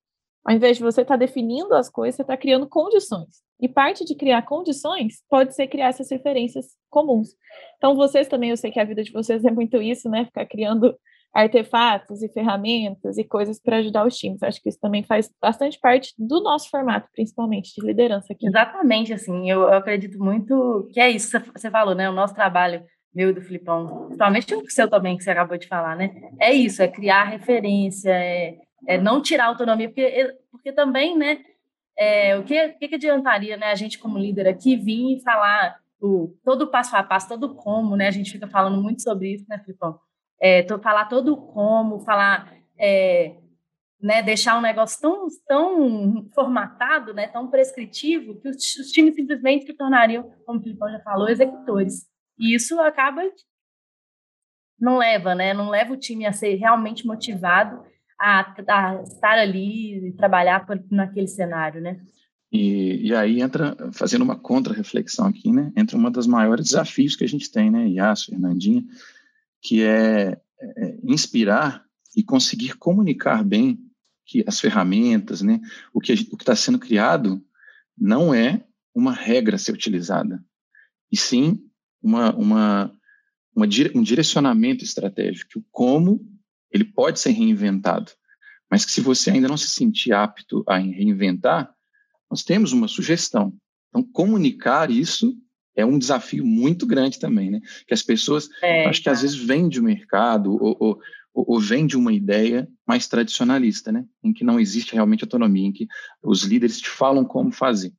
Ao 0.45 0.55
invés 0.55 0.77
de 0.77 0.83
você 0.83 1.01
estar 1.01 1.15
tá 1.15 1.19
definindo 1.19 1.75
as 1.75 1.89
coisas, 1.89 2.17
você 2.17 2.23
está 2.23 2.37
criando 2.37 2.69
condições. 2.69 3.43
E 3.61 3.69
parte 3.69 4.05
de 4.05 4.15
criar 4.15 4.43
condições 4.43 5.23
pode 5.29 5.55
ser 5.55 5.69
criar 5.69 5.89
essas 5.89 6.11
referências 6.11 6.77
comuns. 6.91 7.31
Então, 7.79 7.95
vocês 7.95 8.29
também, 8.29 8.51
eu 8.51 8.57
sei 8.57 8.71
que 8.71 8.79
a 8.79 8.85
vida 8.85 9.03
de 9.03 9.11
vocês 9.11 9.43
é 9.45 9.51
muito 9.51 9.81
isso, 9.81 10.11
né? 10.11 10.27
Ficar 10.27 10.45
criando 10.45 10.95
artefatos 11.35 12.23
e 12.23 12.29
ferramentas 12.29 13.19
e 13.19 13.25
coisas 13.25 13.61
para 13.61 13.79
ajudar 13.79 14.07
os 14.07 14.17
times. 14.17 14.43
Acho 14.43 14.63
que 14.63 14.69
isso 14.69 14.79
também 14.81 15.03
faz 15.03 15.29
bastante 15.43 15.79
parte 15.81 16.15
do 16.17 16.41
nosso 16.41 16.71
formato, 16.71 17.09
principalmente 17.13 17.75
de 17.75 17.85
liderança 17.85 18.33
aqui. 18.33 18.47
Exatamente, 18.47 19.13
assim, 19.13 19.51
eu, 19.51 19.63
eu 19.63 19.75
acredito 19.75 20.17
muito 20.19 20.89
que 20.93 21.01
é 21.01 21.11
isso 21.11 21.41
que 21.41 21.51
você 21.51 21.71
falou, 21.71 21.95
né? 21.95 22.09
O 22.09 22.13
nosso 22.13 22.35
trabalho, 22.35 22.85
meu 23.13 23.31
e 23.31 23.33
do 23.33 23.43
Filipão, 23.43 24.05
principalmente 24.07 24.55
o 24.55 24.71
seu 24.71 24.89
também, 24.89 25.17
que 25.17 25.25
você 25.25 25.33
acabou 25.33 25.59
de 25.59 25.67
falar, 25.67 25.97
né? 25.97 26.15
É 26.39 26.53
isso, 26.53 26.81
é 26.81 26.87
criar 26.87 27.25
referência, 27.25 28.11
é, 28.11 28.57
é 28.87 28.97
não 28.97 29.21
tirar 29.21 29.47
autonomia, 29.47 29.89
porque, 29.89 30.37
porque 30.53 30.73
também, 30.73 31.19
né? 31.19 31.41
É, 31.99 32.37
o 32.37 32.45
que, 32.45 32.69
que, 32.71 32.89
que 32.89 32.95
adiantaria, 32.97 33.57
né, 33.57 33.67
a 33.67 33.75
gente 33.77 34.01
como 34.01 34.19
líder 34.19 34.49
aqui 34.49 34.77
vir 34.77 35.17
e 35.17 35.23
falar 35.23 35.77
o, 36.01 36.35
todo 36.45 36.63
o 36.63 36.67
passo 36.67 36.97
a 36.97 37.03
passo, 37.03 37.29
todo 37.29 37.55
como, 37.55 37.97
né? 37.97 38.07
A 38.07 38.13
gente 38.13 38.31
fica 38.31 38.47
falando 38.47 38.81
muito 38.81 39.03
sobre 39.03 39.35
isso, 39.35 39.45
né, 39.49 39.59
Filipão? 39.59 39.99
É, 40.45 40.67
falar 40.83 41.07
todo 41.07 41.39
como, 41.39 42.01
falar, 42.01 42.55
é, 42.79 43.35
né, 43.99 44.23
deixar 44.23 44.59
um 44.59 44.61
negócio 44.61 45.01
tão, 45.01 45.27
tão 45.49 46.29
formatado, 46.35 47.15
né, 47.15 47.29
tão 47.29 47.49
prescritivo, 47.49 48.39
que 48.39 48.51
os, 48.51 48.57
os 48.77 48.93
times 48.93 49.15
simplesmente 49.15 49.65
se 49.65 49.73
tornariam, 49.73 50.31
como 50.45 50.59
o 50.59 50.63
Filipão 50.63 50.91
já 50.91 51.01
falou, 51.01 51.31
executores. 51.31 52.07
E 52.39 52.55
isso 52.55 52.79
acaba 52.79 53.23
não 54.79 54.99
leva, 54.99 55.35
né, 55.35 55.55
não 55.55 55.71
leva 55.71 55.95
o 55.95 55.97
time 55.97 56.27
a 56.27 56.33
ser 56.33 56.57
realmente 56.57 57.07
motivado 57.07 57.83
a, 58.21 58.55
a 58.69 59.03
estar 59.03 59.39
ali 59.39 60.09
e 60.09 60.13
trabalhar 60.13 60.67
por, 60.67 60.79
naquele 60.91 61.27
cenário, 61.27 61.81
né? 61.81 62.01
E, 62.53 63.09
e, 63.09 63.15
aí 63.15 63.41
entra, 63.41 63.75
fazendo 63.93 64.23
uma 64.23 64.39
contra-reflexão 64.39 65.27
aqui, 65.27 65.51
né, 65.51 65.73
entra 65.75 65.97
uma 65.97 66.11
das 66.11 66.27
maiores 66.27 66.67
desafios 66.67 67.17
que 67.17 67.25
a 67.25 67.29
gente 67.29 67.51
tem, 67.51 67.71
né, 67.71 67.89
Iaço, 67.89 68.27
Fernandinha, 68.27 68.85
que 69.65 69.83
é, 69.83 70.39
é 70.61 70.99
inspirar 71.03 71.83
e 72.15 72.23
conseguir 72.23 72.77
comunicar 72.77 73.43
bem 73.43 73.81
que 74.27 74.45
as 74.47 74.61
ferramentas, 74.61 75.41
né, 75.41 75.61
o 75.93 76.01
que 76.01 76.13
está 76.13 76.55
sendo 76.55 76.79
criado 76.79 77.43
não 77.97 78.35
é 78.35 78.63
uma 78.95 79.13
regra 79.13 79.57
a 79.57 79.59
ser 79.59 79.73
utilizada, 79.73 80.45
e 81.11 81.17
sim 81.17 81.67
uma, 82.03 82.35
uma, 82.35 82.99
uma 83.57 83.67
um 83.95 84.03
direcionamento 84.03 84.85
estratégico, 84.85 85.65
como 85.73 86.21
ele 86.71 86.85
pode 86.85 87.19
ser 87.19 87.31
reinventado, 87.31 88.13
mas 88.71 88.85
que 88.85 88.93
se 88.93 89.01
você 89.01 89.31
ainda 89.31 89.49
não 89.49 89.57
se 89.57 89.71
sentir 89.71 90.13
apto 90.13 90.63
a 90.67 90.77
reinventar, 90.77 91.75
nós 92.31 92.43
temos 92.43 92.73
uma 92.73 92.89
sugestão. 92.89 93.57
Então, 93.89 94.03
comunicar 94.03 94.91
isso 94.91 95.37
é 95.77 95.85
um 95.85 95.99
desafio 95.99 96.45
muito 96.45 96.87
grande 96.87 97.19
também, 97.19 97.51
né? 97.51 97.61
Que 97.87 97.95
as 97.95 98.03
pessoas, 98.03 98.49
é, 98.63 98.87
acho 98.87 99.03
que 99.03 99.09
às 99.09 99.23
vezes 99.23 99.37
vêm 99.37 99.69
de 99.69 99.81
um 99.81 99.85
mercado 99.85 100.53
ou, 100.53 100.77
ou, 100.79 101.01
ou 101.35 101.61
vêm 101.61 101.87
de 101.87 101.97
uma 101.97 102.13
ideia 102.13 102.69
mais 102.87 103.09
tradicionalista, 103.09 103.91
né? 103.91 104.05
Em 104.23 104.33
que 104.33 104.45
não 104.45 104.61
existe 104.61 104.95
realmente 104.95 105.25
autonomia, 105.25 105.67
em 105.67 105.73
que 105.73 105.89
os 106.23 106.43
líderes 106.43 106.81
te 106.81 106.89
falam 106.89 107.25
como 107.25 107.51
fazer. 107.51 107.93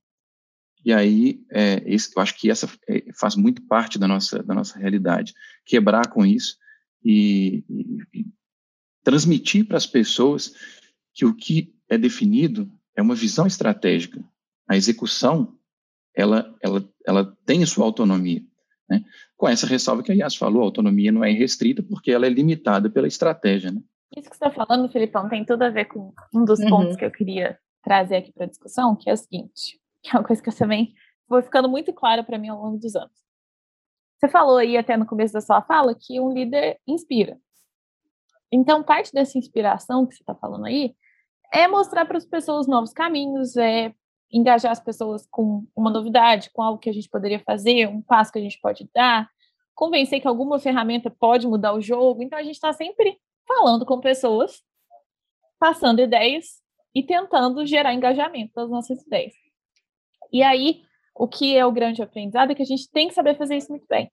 E 0.85 0.93
aí, 0.93 1.43
é, 1.51 1.83
esse, 1.85 2.11
eu 2.15 2.21
acho 2.21 2.35
que 2.35 2.49
essa 2.49 2.69
é, 2.87 3.05
faz 3.19 3.35
muito 3.35 3.61
parte 3.63 3.97
da 3.97 4.07
nossa, 4.07 4.43
da 4.43 4.53
nossa 4.53 4.77
realidade. 4.77 5.33
Quebrar 5.65 6.09
com 6.09 6.25
isso 6.25 6.57
e, 7.03 7.63
e, 7.67 8.19
e 8.21 8.25
transmitir 9.03 9.65
para 9.65 9.77
as 9.77 9.87
pessoas 9.87 10.53
que 11.13 11.25
o 11.25 11.33
que 11.33 11.73
é 11.89 11.97
definido 11.97 12.71
é 12.95 13.01
uma 13.01 13.15
visão 13.15 13.47
estratégica. 13.47 14.23
A 14.67 14.77
execução 14.77 15.57
ela, 16.15 16.55
ela, 16.61 16.87
ela 17.05 17.35
tem 17.45 17.65
sua 17.65 17.85
autonomia. 17.85 18.41
Né? 18.89 19.03
Com 19.37 19.47
essa 19.47 19.67
ressalva 19.67 20.03
que 20.03 20.11
a 20.11 20.15
Yas 20.15 20.35
falou, 20.35 20.61
a 20.61 20.65
autonomia 20.65 21.11
não 21.11 21.23
é 21.23 21.31
restrita 21.31 21.83
porque 21.83 22.11
ela 22.11 22.25
é 22.25 22.29
limitada 22.29 22.89
pela 22.89 23.07
estratégia. 23.07 23.71
Né? 23.71 23.81
Isso 24.15 24.29
que 24.29 24.37
você 24.37 24.45
está 24.45 24.51
falando, 24.51 24.91
Filipão, 24.91 25.27
tem 25.27 25.45
tudo 25.45 25.63
a 25.63 25.69
ver 25.69 25.85
com 25.85 26.13
um 26.33 26.45
dos 26.45 26.59
uhum. 26.59 26.69
pontos 26.69 26.95
que 26.95 27.05
eu 27.05 27.11
queria 27.11 27.57
trazer 27.83 28.17
aqui 28.17 28.31
para 28.31 28.45
a 28.45 28.49
discussão, 28.49 28.95
que 28.95 29.09
é 29.09 29.13
o 29.13 29.17
seguinte, 29.17 29.79
que 30.01 30.09
é 30.09 30.19
uma 30.19 30.23
coisa 30.23 30.41
que 30.41 30.49
eu 30.49 30.55
também 30.55 30.93
foi 31.27 31.41
ficando 31.41 31.69
muito 31.69 31.93
clara 31.93 32.23
para 32.23 32.37
mim 32.37 32.49
ao 32.49 32.61
longo 32.61 32.77
dos 32.77 32.95
anos. 32.95 33.25
Você 34.17 34.29
falou 34.29 34.57
aí 34.57 34.77
até 34.77 34.95
no 34.95 35.05
começo 35.05 35.33
da 35.33 35.41
sua 35.41 35.61
fala 35.61 35.95
que 35.95 36.19
um 36.19 36.31
líder 36.31 36.79
inspira. 36.87 37.37
Então, 38.51 38.83
parte 38.83 39.11
dessa 39.11 39.37
inspiração 39.37 40.05
que 40.05 40.15
você 40.15 40.23
está 40.23 40.33
falando 40.33 40.65
aí 40.65 40.95
é 41.53 41.67
mostrar 41.67 42.05
para 42.05 42.17
as 42.17 42.25
pessoas 42.25 42.67
novos 42.67 42.93
caminhos, 42.93 43.57
é 43.57 43.93
engajar 44.31 44.71
as 44.71 44.79
pessoas 44.79 45.27
com 45.29 45.65
uma 45.75 45.89
novidade, 45.89 46.49
com 46.51 46.61
algo 46.61 46.79
que 46.79 46.89
a 46.89 46.93
gente 46.93 47.09
poderia 47.09 47.39
fazer, 47.39 47.87
um 47.87 48.01
passo 48.01 48.31
que 48.31 48.39
a 48.39 48.41
gente 48.41 48.59
pode 48.59 48.89
dar, 48.93 49.29
convencer 49.73 50.21
que 50.21 50.27
alguma 50.27 50.59
ferramenta 50.59 51.09
pode 51.09 51.47
mudar 51.47 51.73
o 51.73 51.81
jogo. 51.81 52.23
Então, 52.23 52.37
a 52.39 52.43
gente 52.43 52.55
está 52.55 52.73
sempre 52.73 53.17
falando 53.47 53.85
com 53.85 53.99
pessoas, 53.99 54.63
passando 55.59 56.01
ideias 56.01 56.61
e 56.93 57.03
tentando 57.03 57.65
gerar 57.65 57.93
engajamento 57.93 58.53
das 58.55 58.69
nossas 58.69 59.01
ideias. 59.01 59.33
E 60.31 60.41
aí, 60.41 60.81
o 61.13 61.27
que 61.27 61.55
é 61.55 61.65
o 61.65 61.71
grande 61.71 62.01
aprendizado 62.01 62.51
é 62.51 62.55
que 62.55 62.61
a 62.61 62.65
gente 62.65 62.89
tem 62.91 63.07
que 63.07 63.13
saber 63.13 63.37
fazer 63.37 63.55
isso 63.55 63.71
muito 63.71 63.85
bem. 63.87 64.11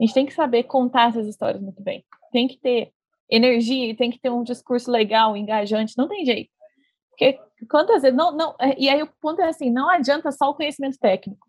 A 0.00 0.04
gente 0.04 0.14
tem 0.14 0.26
que 0.26 0.32
saber 0.32 0.64
contar 0.64 1.10
essas 1.10 1.26
histórias 1.28 1.62
muito 1.62 1.82
bem. 1.82 2.04
Tem 2.32 2.48
que 2.48 2.58
ter 2.58 2.92
energia, 3.30 3.96
tem 3.96 4.10
que 4.10 4.18
ter 4.18 4.30
um 4.30 4.42
discurso 4.42 4.90
legal, 4.90 5.36
engajante, 5.36 5.96
não 5.96 6.08
tem 6.08 6.24
jeito. 6.24 6.50
Porque 7.10 7.38
quantas 7.66 8.02
vezes. 8.02 8.16
Não, 8.16 8.32
não, 8.32 8.54
é, 8.60 8.74
e 8.78 8.88
aí 8.88 9.02
o 9.02 9.08
ponto 9.20 9.40
é 9.40 9.48
assim: 9.48 9.70
não 9.70 9.88
adianta 9.88 10.30
só 10.32 10.50
o 10.50 10.54
conhecimento 10.54 10.98
técnico. 10.98 11.48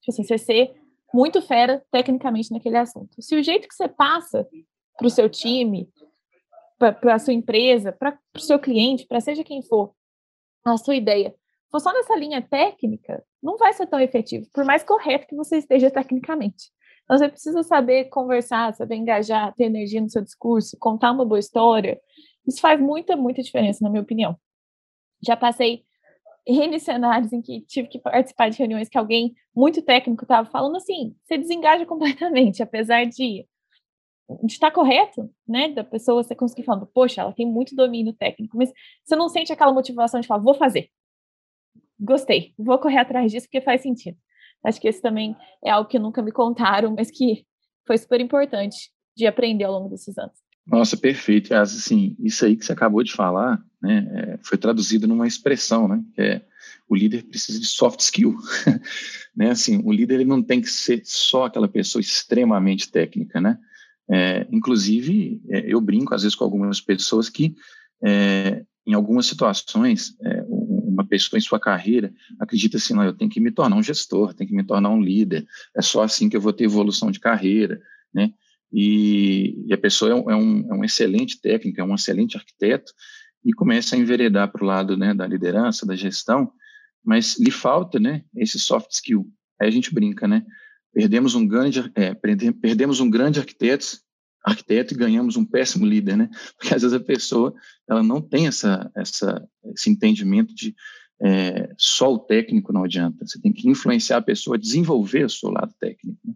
Tipo 0.00 0.12
assim, 0.12 0.24
você 0.24 0.38
ser 0.38 0.74
muito 1.12 1.40
fera 1.40 1.82
tecnicamente 1.90 2.52
naquele 2.52 2.76
assunto. 2.76 3.20
Se 3.20 3.36
o 3.36 3.42
jeito 3.42 3.68
que 3.68 3.74
você 3.74 3.88
passa 3.88 4.46
para 4.96 5.06
o 5.06 5.10
seu 5.10 5.28
time, 5.28 5.88
para 6.78 7.14
a 7.14 7.18
sua 7.18 7.32
empresa, 7.32 7.92
para 7.92 8.18
o 8.36 8.40
seu 8.40 8.58
cliente, 8.58 9.06
para 9.06 9.20
seja 9.20 9.42
quem 9.42 9.62
for, 9.62 9.92
a 10.64 10.76
sua 10.76 10.96
ideia, 10.96 11.34
for 11.70 11.80
só 11.80 11.92
nessa 11.92 12.14
linha 12.16 12.42
técnica, 12.42 13.24
não 13.42 13.56
vai 13.56 13.72
ser 13.72 13.86
tão 13.86 14.00
efetivo, 14.00 14.46
por 14.52 14.64
mais 14.64 14.82
correto 14.82 15.26
que 15.26 15.36
você 15.36 15.58
esteja 15.58 15.90
tecnicamente. 15.90 16.70
Então, 17.04 17.16
você 17.16 17.28
precisa 17.28 17.62
saber 17.62 18.10
conversar, 18.10 18.74
saber 18.74 18.96
engajar, 18.96 19.54
ter 19.54 19.64
energia 19.64 20.00
no 20.00 20.10
seu 20.10 20.22
discurso, 20.22 20.76
contar 20.78 21.10
uma 21.10 21.24
boa 21.24 21.38
história. 21.38 21.98
Isso 22.46 22.60
faz 22.60 22.78
muita, 22.78 23.16
muita 23.16 23.42
diferença, 23.42 23.82
na 23.82 23.88
minha 23.88 24.02
opinião. 24.02 24.38
Já 25.24 25.36
passei 25.36 25.84
N 26.46 26.80
cenários 26.80 27.32
em 27.32 27.42
que 27.42 27.60
tive 27.62 27.88
que 27.88 27.98
participar 27.98 28.48
de 28.48 28.58
reuniões 28.58 28.88
que 28.88 28.96
alguém 28.96 29.34
muito 29.54 29.82
técnico 29.82 30.24
estava 30.24 30.48
falando 30.48 30.76
assim, 30.76 31.14
você 31.24 31.36
desengaja 31.36 31.84
completamente, 31.86 32.62
apesar 32.62 33.04
de, 33.04 33.46
de 34.44 34.52
estar 34.52 34.70
correto, 34.70 35.30
né, 35.46 35.68
da 35.68 35.84
pessoa 35.84 36.22
você 36.22 36.34
conseguir 36.34 36.64
falando, 36.64 36.86
poxa, 36.86 37.20
ela 37.20 37.32
tem 37.32 37.46
muito 37.46 37.76
domínio 37.76 38.14
técnico, 38.14 38.56
mas 38.56 38.72
você 39.04 39.14
não 39.14 39.28
sente 39.28 39.52
aquela 39.52 39.72
motivação 39.72 40.20
de 40.20 40.26
falar, 40.26 40.42
vou 40.42 40.54
fazer, 40.54 40.88
gostei, 42.00 42.54
vou 42.56 42.78
correr 42.78 42.98
atrás 42.98 43.30
disso 43.30 43.46
porque 43.46 43.60
faz 43.60 43.82
sentido. 43.82 44.16
Acho 44.64 44.80
que 44.80 44.88
esse 44.88 45.00
também 45.00 45.36
é 45.64 45.70
algo 45.70 45.88
que 45.88 45.98
nunca 45.98 46.22
me 46.22 46.32
contaram, 46.32 46.94
mas 46.94 47.10
que 47.10 47.46
foi 47.86 47.96
super 47.96 48.20
importante 48.20 48.90
de 49.16 49.26
aprender 49.26 49.64
ao 49.64 49.72
longo 49.72 49.88
desses 49.88 50.16
anos. 50.18 50.38
Nossa, 50.66 50.96
perfeito. 50.96 51.54
Assim, 51.54 52.16
isso 52.20 52.44
aí 52.44 52.56
que 52.56 52.64
você 52.64 52.72
acabou 52.72 53.02
de 53.02 53.12
falar, 53.12 53.58
né, 53.80 54.06
é, 54.12 54.38
foi 54.42 54.58
traduzido 54.58 55.06
numa 55.06 55.26
expressão, 55.26 55.88
né, 55.88 56.02
que 56.14 56.20
é 56.20 56.44
o 56.88 56.96
líder 56.96 57.24
precisa 57.24 57.60
de 57.60 57.66
soft 57.66 58.00
skill, 58.00 58.36
né, 59.36 59.50
assim, 59.50 59.80
o 59.84 59.92
líder 59.92 60.16
ele 60.16 60.24
não 60.24 60.42
tem 60.42 60.60
que 60.60 60.68
ser 60.68 61.02
só 61.04 61.44
aquela 61.44 61.68
pessoa 61.68 62.00
extremamente 62.00 62.90
técnica, 62.90 63.40
né, 63.40 63.58
é, 64.10 64.46
inclusive 64.50 65.40
é, 65.48 65.72
eu 65.72 65.80
brinco 65.80 66.14
às 66.14 66.22
vezes 66.22 66.34
com 66.34 66.44
algumas 66.44 66.80
pessoas 66.80 67.28
que 67.28 67.54
é, 68.02 68.64
em 68.86 68.94
algumas 68.94 69.26
situações 69.26 70.16
é, 70.22 70.44
uma 70.48 71.04
pessoa 71.06 71.38
em 71.38 71.42
sua 71.42 71.60
carreira 71.60 72.12
acredita 72.40 72.78
assim, 72.78 72.94
não, 72.94 73.04
eu 73.04 73.12
tenho 73.12 73.30
que 73.30 73.40
me 73.40 73.50
tornar 73.50 73.76
um 73.76 73.82
gestor, 73.82 74.32
tenho 74.34 74.48
que 74.48 74.56
me 74.56 74.64
tornar 74.64 74.88
um 74.88 75.00
líder, 75.00 75.46
é 75.76 75.82
só 75.82 76.02
assim 76.02 76.28
que 76.28 76.36
eu 76.36 76.40
vou 76.40 76.52
ter 76.52 76.64
evolução 76.64 77.10
de 77.10 77.20
carreira, 77.20 77.80
né, 78.12 78.32
e, 78.72 79.64
e 79.66 79.72
a 79.72 79.78
pessoa 79.78 80.10
é 80.10 80.14
um, 80.14 80.30
é, 80.30 80.36
um, 80.36 80.72
é 80.72 80.74
um, 80.74 80.84
excelente 80.84 81.40
técnico, 81.40 81.80
é 81.80 81.84
um 81.84 81.94
excelente 81.94 82.36
arquiteto, 82.36 82.92
e 83.44 83.52
começa 83.52 83.94
a 83.94 83.98
enveredar 83.98 84.50
para 84.50 84.62
o 84.62 84.66
lado 84.66 84.96
né, 84.96 85.14
da 85.14 85.26
liderança, 85.26 85.86
da 85.86 85.96
gestão, 85.96 86.52
mas 87.04 87.38
lhe 87.38 87.50
falta 87.50 87.98
né, 87.98 88.24
esse 88.34 88.58
soft 88.58 88.90
skill. 88.90 89.26
Aí 89.60 89.68
a 89.68 89.70
gente 89.70 89.92
brinca, 89.92 90.28
né? 90.28 90.44
Perdemos 90.92 91.34
um 91.34 91.46
grande, 91.46 91.90
é, 91.94 92.14
perdemos 92.14 93.00
um 93.00 93.10
grande 93.10 93.38
arquiteto, 93.38 93.98
arquiteto 94.44 94.94
e 94.94 94.96
ganhamos 94.96 95.36
um 95.36 95.44
péssimo 95.44 95.86
líder, 95.86 96.16
né? 96.16 96.30
Porque 96.58 96.74
às 96.74 96.82
vezes 96.82 96.94
a 96.96 97.00
pessoa 97.00 97.54
ela 97.88 98.02
não 98.02 98.20
tem 98.20 98.46
essa, 98.46 98.90
essa, 98.96 99.46
esse 99.74 99.90
entendimento 99.90 100.54
de 100.54 100.74
é, 101.20 101.72
só 101.76 102.12
o 102.12 102.18
técnico 102.18 102.72
não 102.72 102.84
adianta. 102.84 103.26
Você 103.26 103.40
tem 103.40 103.52
que 103.52 103.68
influenciar 103.68 104.18
a 104.18 104.22
pessoa 104.22 104.56
a 104.56 104.60
desenvolver 104.60 105.24
o 105.24 105.30
seu 105.30 105.50
lado 105.50 105.74
técnico. 105.80 106.18
Né? 106.24 106.34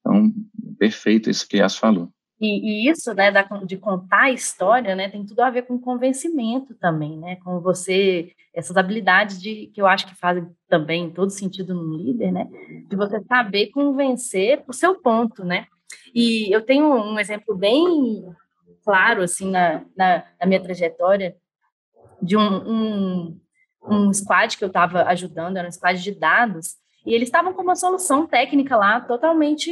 Então, 0.00 0.32
perfeito 0.78 1.30
isso 1.30 1.46
que 1.46 1.58
Yas 1.58 1.76
falou. 1.76 2.12
E, 2.40 2.86
e, 2.86 2.90
isso, 2.90 3.12
né, 3.12 3.30
da, 3.30 3.42
de 3.42 3.76
contar 3.76 4.22
a 4.22 4.30
história, 4.30 4.96
né, 4.96 5.10
tem 5.10 5.26
tudo 5.26 5.40
a 5.40 5.50
ver 5.50 5.62
com 5.62 5.78
convencimento 5.78 6.74
também, 6.74 7.18
né, 7.18 7.36
com 7.36 7.60
você, 7.60 8.32
essas 8.54 8.78
habilidades 8.78 9.40
de, 9.40 9.66
que 9.74 9.80
eu 9.80 9.86
acho 9.86 10.06
que 10.06 10.14
fazem 10.14 10.48
também 10.66 11.10
todo 11.10 11.28
sentido 11.28 11.74
no 11.74 11.96
líder, 11.96 12.32
né, 12.32 12.48
de 12.88 12.96
você 12.96 13.20
saber 13.24 13.66
convencer 13.66 14.64
o 14.66 14.72
seu 14.72 14.94
ponto, 14.98 15.44
né. 15.44 15.66
E 16.14 16.50
eu 16.50 16.62
tenho 16.62 16.86
um 16.86 17.18
exemplo 17.20 17.54
bem 17.54 18.34
claro, 18.82 19.22
assim, 19.22 19.50
na, 19.50 19.84
na, 19.94 20.24
na 20.40 20.46
minha 20.46 20.62
trajetória, 20.62 21.36
de 22.22 22.36
um, 22.36 22.40
um, 22.42 23.40
um 23.82 24.12
squad 24.12 24.56
que 24.56 24.64
eu 24.64 24.68
estava 24.68 25.02
ajudando, 25.04 25.58
era 25.58 25.68
um 25.68 25.72
squad 25.72 26.02
de 26.02 26.12
dados, 26.12 26.76
e 27.04 27.14
eles 27.14 27.28
estavam 27.28 27.52
com 27.52 27.62
uma 27.62 27.76
solução 27.76 28.26
técnica 28.26 28.76
lá 28.76 29.00
totalmente 29.00 29.70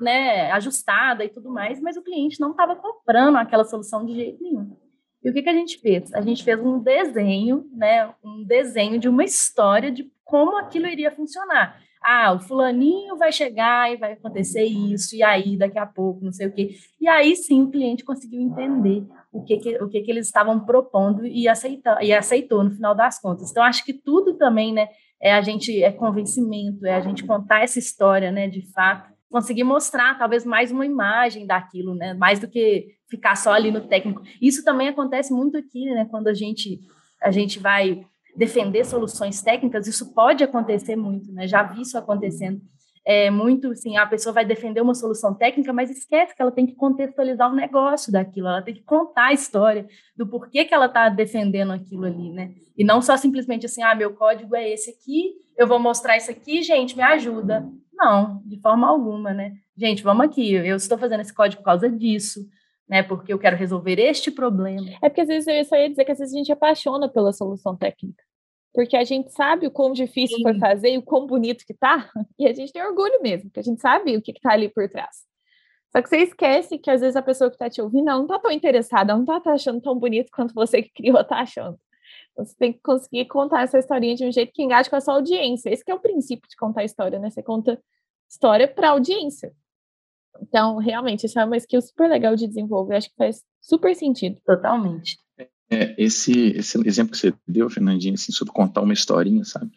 né, 0.00 0.50
ajustada 0.52 1.24
e 1.24 1.28
tudo 1.28 1.50
mais, 1.50 1.80
mas 1.80 1.96
o 1.96 2.02
cliente 2.02 2.40
não 2.40 2.52
estava 2.52 2.76
comprando 2.76 3.36
aquela 3.36 3.64
solução 3.64 4.04
de 4.04 4.14
jeito 4.14 4.42
nenhum. 4.42 4.76
E 5.22 5.30
o 5.30 5.32
que, 5.32 5.42
que 5.42 5.50
a 5.50 5.54
gente 5.54 5.78
fez? 5.78 6.12
A 6.14 6.20
gente 6.20 6.42
fez 6.42 6.58
um 6.60 6.78
desenho, 6.78 7.68
né, 7.72 8.12
um 8.24 8.42
desenho 8.44 8.98
de 8.98 9.08
uma 9.08 9.24
história 9.24 9.90
de 9.90 10.10
como 10.24 10.56
aquilo 10.56 10.86
iria 10.86 11.10
funcionar. 11.10 11.78
Ah, 12.02 12.32
o 12.32 12.40
fulaninho 12.40 13.18
vai 13.18 13.30
chegar 13.30 13.92
e 13.92 13.98
vai 13.98 14.12
acontecer 14.12 14.64
isso, 14.64 15.14
e 15.14 15.22
aí 15.22 15.58
daqui 15.58 15.78
a 15.78 15.84
pouco, 15.84 16.24
não 16.24 16.32
sei 16.32 16.46
o 16.46 16.52
quê. 16.52 16.70
E 16.98 17.06
aí 17.06 17.36
sim 17.36 17.62
o 17.62 17.70
cliente 17.70 18.04
conseguiu 18.04 18.40
entender 18.40 19.04
o 19.30 19.44
que, 19.44 19.58
que, 19.58 19.76
o 19.82 19.88
que, 19.88 20.00
que 20.00 20.10
eles 20.10 20.26
estavam 20.26 20.64
propondo 20.64 21.26
e, 21.26 21.46
aceitar, 21.46 22.02
e 22.02 22.12
aceitou 22.12 22.64
no 22.64 22.70
final 22.70 22.94
das 22.94 23.20
contas. 23.20 23.50
Então, 23.50 23.62
acho 23.62 23.84
que 23.84 23.92
tudo 23.92 24.34
também, 24.34 24.72
né, 24.72 24.88
é 25.20 25.34
a 25.34 25.42
gente, 25.42 25.82
é 25.82 25.92
convencimento, 25.92 26.86
é 26.86 26.94
a 26.94 27.00
gente 27.00 27.26
contar 27.26 27.62
essa 27.62 27.78
história, 27.78 28.32
né, 28.32 28.48
de 28.48 28.62
fato, 28.72 29.12
conseguir 29.30 29.64
mostrar 29.64 30.18
talvez 30.18 30.44
mais 30.44 30.72
uma 30.72 30.84
imagem 30.84 31.46
daquilo, 31.46 31.94
né, 31.94 32.14
mais 32.14 32.38
do 32.38 32.48
que 32.48 32.88
ficar 33.08 33.36
só 33.36 33.52
ali 33.52 33.70
no 33.70 33.86
técnico. 33.86 34.22
Isso 34.40 34.64
também 34.64 34.88
acontece 34.88 35.32
muito 35.32 35.56
aqui, 35.56 35.84
né, 35.86 36.06
quando 36.10 36.28
a 36.28 36.34
gente, 36.34 36.80
a 37.22 37.30
gente 37.30 37.58
vai 37.58 38.04
defender 38.36 38.84
soluções 38.84 39.42
técnicas, 39.42 39.86
isso 39.86 40.14
pode 40.14 40.42
acontecer 40.42 40.96
muito, 40.96 41.32
né, 41.32 41.46
já 41.46 41.62
vi 41.62 41.82
isso 41.82 41.96
acontecendo 41.96 42.60
é 43.04 43.30
muito 43.30 43.68
assim, 43.68 43.96
a 43.96 44.06
pessoa 44.06 44.32
vai 44.32 44.44
defender 44.44 44.80
uma 44.80 44.94
solução 44.94 45.34
técnica, 45.34 45.72
mas 45.72 45.90
esquece 45.90 46.34
que 46.34 46.42
ela 46.42 46.52
tem 46.52 46.66
que 46.66 46.74
contextualizar 46.74 47.50
o 47.50 47.54
negócio 47.56 48.12
daquilo, 48.12 48.48
ela 48.48 48.62
tem 48.62 48.74
que 48.74 48.82
contar 48.82 49.26
a 49.26 49.32
história 49.32 49.88
do 50.16 50.26
porquê 50.26 50.64
que 50.64 50.74
ela 50.74 50.86
está 50.86 51.08
defendendo 51.08 51.72
aquilo 51.72 52.04
ali, 52.04 52.30
né? 52.30 52.52
E 52.76 52.84
não 52.84 53.00
só 53.00 53.16
simplesmente 53.16 53.66
assim, 53.66 53.82
ah, 53.82 53.94
meu 53.94 54.14
código 54.14 54.54
é 54.54 54.70
esse 54.70 54.90
aqui, 54.90 55.32
eu 55.56 55.66
vou 55.66 55.78
mostrar 55.78 56.16
isso 56.16 56.30
aqui, 56.30 56.62
gente, 56.62 56.96
me 56.96 57.02
ajuda. 57.02 57.66
Não, 58.00 58.42
de 58.44 58.58
forma 58.60 58.88
alguma, 58.88 59.32
né? 59.34 59.56
Gente, 59.76 60.02
vamos 60.02 60.26
aqui, 60.26 60.52
eu 60.52 60.76
estou 60.76 60.96
fazendo 60.96 61.20
esse 61.20 61.34
código 61.34 61.62
por 61.62 61.66
causa 61.66 61.90
disso, 61.90 62.48
né? 62.88 63.02
Porque 63.02 63.32
eu 63.32 63.38
quero 63.38 63.56
resolver 63.56 64.00
este 64.00 64.30
problema. 64.30 64.88
É 65.02 65.08
porque 65.08 65.20
às 65.20 65.28
vezes 65.28 65.46
eu 65.46 65.64
só 65.64 65.76
ia 65.76 65.90
dizer 65.90 66.04
que 66.04 66.12
às 66.12 66.18
vezes 66.18 66.34
a 66.34 66.38
gente 66.38 66.52
apaixona 66.52 67.08
pela 67.08 67.32
solução 67.32 67.76
técnica 67.76 68.22
porque 68.72 68.96
a 68.96 69.04
gente 69.04 69.30
sabe 69.32 69.66
o 69.66 69.70
quão 69.70 69.92
difícil 69.92 70.36
Sim. 70.36 70.42
foi 70.42 70.58
fazer 70.58 70.90
e 70.90 70.98
o 70.98 71.02
quão 71.02 71.26
bonito 71.26 71.64
que 71.66 71.74
tá, 71.74 72.10
e 72.38 72.46
a 72.46 72.52
gente 72.52 72.72
tem 72.72 72.82
orgulho 72.82 73.20
mesmo, 73.22 73.50
porque 73.50 73.60
a 73.60 73.64
gente 73.64 73.80
sabe 73.80 74.16
o 74.16 74.22
que, 74.22 74.32
que 74.32 74.40
tá 74.40 74.52
ali 74.52 74.68
por 74.68 74.88
trás. 74.88 75.28
Só 75.92 76.00
que 76.00 76.08
você 76.08 76.18
esquece 76.18 76.78
que 76.78 76.88
às 76.88 77.00
vezes 77.00 77.16
a 77.16 77.22
pessoa 77.22 77.50
que 77.50 77.56
está 77.56 77.68
te 77.68 77.82
ouvindo 77.82 78.04
não 78.04 78.22
está 78.22 78.38
tão 78.38 78.50
interessada, 78.50 79.12
não 79.12 79.22
está 79.22 79.52
achando 79.52 79.80
tão 79.80 79.98
bonito 79.98 80.30
quanto 80.32 80.54
você 80.54 80.82
que 80.82 80.92
criou 80.92 81.20
está 81.20 81.40
achando. 81.40 81.76
Você 82.36 82.54
tem 82.56 82.72
que 82.72 82.80
conseguir 82.80 83.26
contar 83.26 83.62
essa 83.62 83.78
historinha 83.78 84.14
de 84.14 84.24
um 84.24 84.32
jeito 84.32 84.52
que 84.52 84.62
engaje 84.62 84.88
com 84.88 84.96
a 84.96 85.00
sua 85.00 85.14
audiência. 85.14 85.70
Esse 85.70 85.82
é 85.86 85.94
o 85.94 86.00
princípio 86.00 86.48
de 86.48 86.56
contar 86.56 86.84
história, 86.84 87.18
né? 87.18 87.30
Você 87.30 87.42
conta 87.42 87.78
história 88.28 88.66
para 88.66 88.88
a 88.88 88.92
audiência. 88.92 89.52
Então, 90.40 90.78
realmente, 90.78 91.26
isso 91.26 91.38
é 91.38 91.44
uma 91.44 91.56
skill 91.56 91.82
super 91.82 92.08
legal 92.08 92.36
de 92.36 92.46
desenvolver. 92.46 92.96
Acho 92.96 93.10
que 93.10 93.16
faz 93.16 93.42
super 93.60 93.94
sentido. 93.94 94.40
Totalmente. 94.44 95.18
É, 95.70 95.94
esse, 95.96 96.50
esse 96.56 96.78
exemplo 96.86 97.12
que 97.12 97.18
você 97.18 97.32
deu, 97.46 97.70
Fernandinho, 97.70 98.14
assim, 98.14 98.32
sobre 98.32 98.52
contar 98.52 98.80
uma 98.80 98.92
historinha, 98.92 99.44
sabe? 99.44 99.70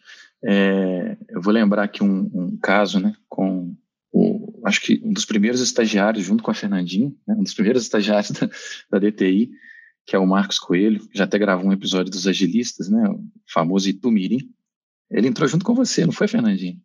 É, 0.44 1.18
eu 1.30 1.42
vou 1.42 1.54
lembrar 1.54 1.84
aqui 1.84 2.04
um, 2.04 2.30
um, 2.34 2.58
caso, 2.58 3.00
né, 3.00 3.14
com 3.30 3.76
o, 4.12 4.60
acho 4.66 4.82
que 4.82 5.02
um 5.04 5.14
dos 5.14 5.24
primeiros 5.24 5.62
estagiários, 5.62 6.26
junto 6.26 6.44
com 6.44 6.52
a 6.52 6.56
Fernandinha, 6.56 7.14
né, 7.28 7.36
um 7.36 7.44
dos 7.44 7.54
primeiros 7.54 7.84
estagiários 7.84 8.32
da, 8.34 8.50
da 8.92 9.00
DTI, 9.00 9.52
que 10.06 10.16
é 10.16 10.20
o 10.20 10.28
Marcos 10.28 10.60
Coelho, 10.60 11.08
que 11.08 11.18
já 11.18 11.24
até 11.24 11.38
gravou 11.38 11.68
um 11.68 11.74
episódio 11.74 12.12
dos 12.12 12.28
agilistas, 12.28 12.90
né, 12.90 13.08
o 13.10 13.24
famoso 13.48 13.90
Itumirim. 13.90 14.50
Ele 15.10 15.28
entrou 15.28 15.48
junto 15.48 15.64
com 15.64 15.74
você, 15.74 16.06
não 16.06 16.12
foi, 16.12 16.28
Fernandinho? 16.28 16.82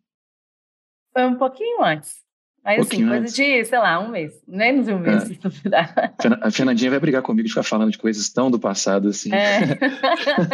Foi 1.11 1.25
um 1.25 1.35
pouquinho 1.35 1.83
antes. 1.83 2.17
Aí, 2.63 2.79
assim, 2.79 3.07
coisa 3.07 3.23
antes. 3.23 3.33
de, 3.33 3.65
sei 3.65 3.79
lá, 3.79 3.99
um 3.99 4.09
mês. 4.09 4.33
Menos 4.47 4.85
de 4.85 4.93
um 4.93 4.99
mês, 4.99 5.23
é. 5.23 5.25
se 5.33 5.33
duvidar. 5.35 6.15
A 6.41 6.51
Fernandinha 6.51 6.91
vai 6.91 6.99
brigar 6.99 7.21
comigo 7.21 7.47
de 7.47 7.53
ficar 7.53 7.63
falando 7.63 7.91
de 7.91 7.97
coisas 7.97 8.29
tão 8.29 8.51
do 8.51 8.59
passado, 8.59 9.07
assim. 9.09 9.33
É. 9.33 9.77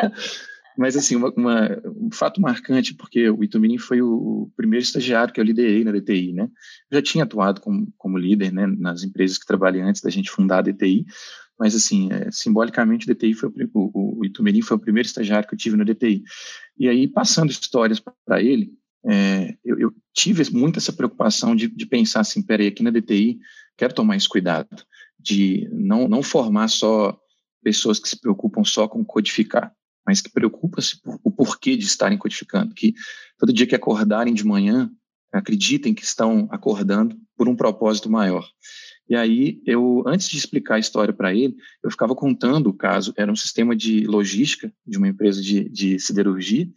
Mas, 0.77 0.97
assim, 0.97 1.15
uma, 1.15 1.29
uma, 1.35 1.81
um 1.85 2.11
fato 2.11 2.41
marcante, 2.41 2.93
porque 2.93 3.29
o 3.29 3.43
Itumirim 3.43 3.77
foi 3.77 4.01
o 4.01 4.51
primeiro 4.57 4.83
estagiário 4.83 5.33
que 5.33 5.39
eu 5.39 5.43
liderei 5.43 5.83
na 5.83 5.91
DTI, 5.91 6.33
né? 6.33 6.49
Eu 6.91 6.97
já 6.97 7.01
tinha 7.01 7.23
atuado 7.23 7.61
como, 7.61 7.87
como 7.97 8.17
líder, 8.17 8.51
né, 8.51 8.67
nas 8.67 9.03
empresas 9.03 9.37
que 9.37 9.45
trabalhei 9.45 9.81
antes 9.81 10.01
da 10.01 10.09
gente 10.09 10.29
fundar 10.29 10.59
a 10.59 10.61
DTI, 10.61 11.05
mas, 11.59 11.75
assim, 11.75 12.11
é, 12.11 12.29
simbolicamente, 12.31 13.09
o 13.09 13.13
DTI 13.13 13.33
foi 13.33 13.49
o, 13.49 13.53
o, 13.73 14.19
o 14.19 14.25
Itumirim 14.25 14.61
foi 14.61 14.77
o 14.77 14.79
primeiro 14.79 15.07
estagiário 15.07 15.47
que 15.47 15.53
eu 15.53 15.57
tive 15.57 15.77
na 15.77 15.83
DTI. 15.83 16.23
E 16.77 16.89
aí, 16.89 17.07
passando 17.07 17.49
histórias 17.49 18.01
para 18.25 18.41
ele, 18.41 18.73
é, 19.07 19.55
eu, 19.63 19.79
eu, 19.79 19.93
tive 20.13 20.43
muito 20.51 20.79
essa 20.79 20.91
preocupação 20.91 21.55
de, 21.55 21.67
de 21.67 21.85
pensar 21.85 22.21
assim, 22.21 22.41
peraí, 22.41 22.67
aqui 22.67 22.81
na 22.81 22.89
DTI, 22.89 23.39
quero 23.77 23.93
tomar 23.93 24.15
esse 24.15 24.27
cuidado, 24.27 24.83
de 25.19 25.69
não, 25.71 26.07
não 26.07 26.23
formar 26.23 26.67
só 26.67 27.17
pessoas 27.63 27.99
que 27.99 28.09
se 28.09 28.19
preocupam 28.19 28.63
só 28.63 28.87
com 28.87 29.03
codificar, 29.05 29.71
mas 30.05 30.21
que 30.21 30.29
preocupam-se 30.29 30.99
o 31.23 31.31
porquê 31.31 31.75
de 31.75 31.85
estarem 31.85 32.17
codificando, 32.17 32.73
que 32.73 32.93
todo 33.37 33.53
dia 33.53 33.65
que 33.67 33.75
acordarem 33.75 34.33
de 34.33 34.45
manhã, 34.45 34.89
acreditem 35.31 35.93
que 35.93 36.03
estão 36.03 36.47
acordando 36.51 37.17
por 37.35 37.49
um 37.49 37.55
propósito 37.55 38.09
maior. 38.09 38.47
E 39.07 39.15
aí, 39.15 39.61
eu, 39.65 40.03
antes 40.07 40.29
de 40.29 40.37
explicar 40.37 40.75
a 40.75 40.79
história 40.79 41.13
para 41.13 41.33
ele, 41.33 41.55
eu 41.83 41.91
ficava 41.91 42.15
contando 42.15 42.67
o 42.67 42.73
caso. 42.73 43.13
Era 43.15 43.31
um 43.31 43.35
sistema 43.35 43.75
de 43.75 44.05
logística 44.05 44.71
de 44.85 44.97
uma 44.97 45.07
empresa 45.07 45.41
de, 45.41 45.69
de 45.69 45.99
siderurgia, 45.99 46.67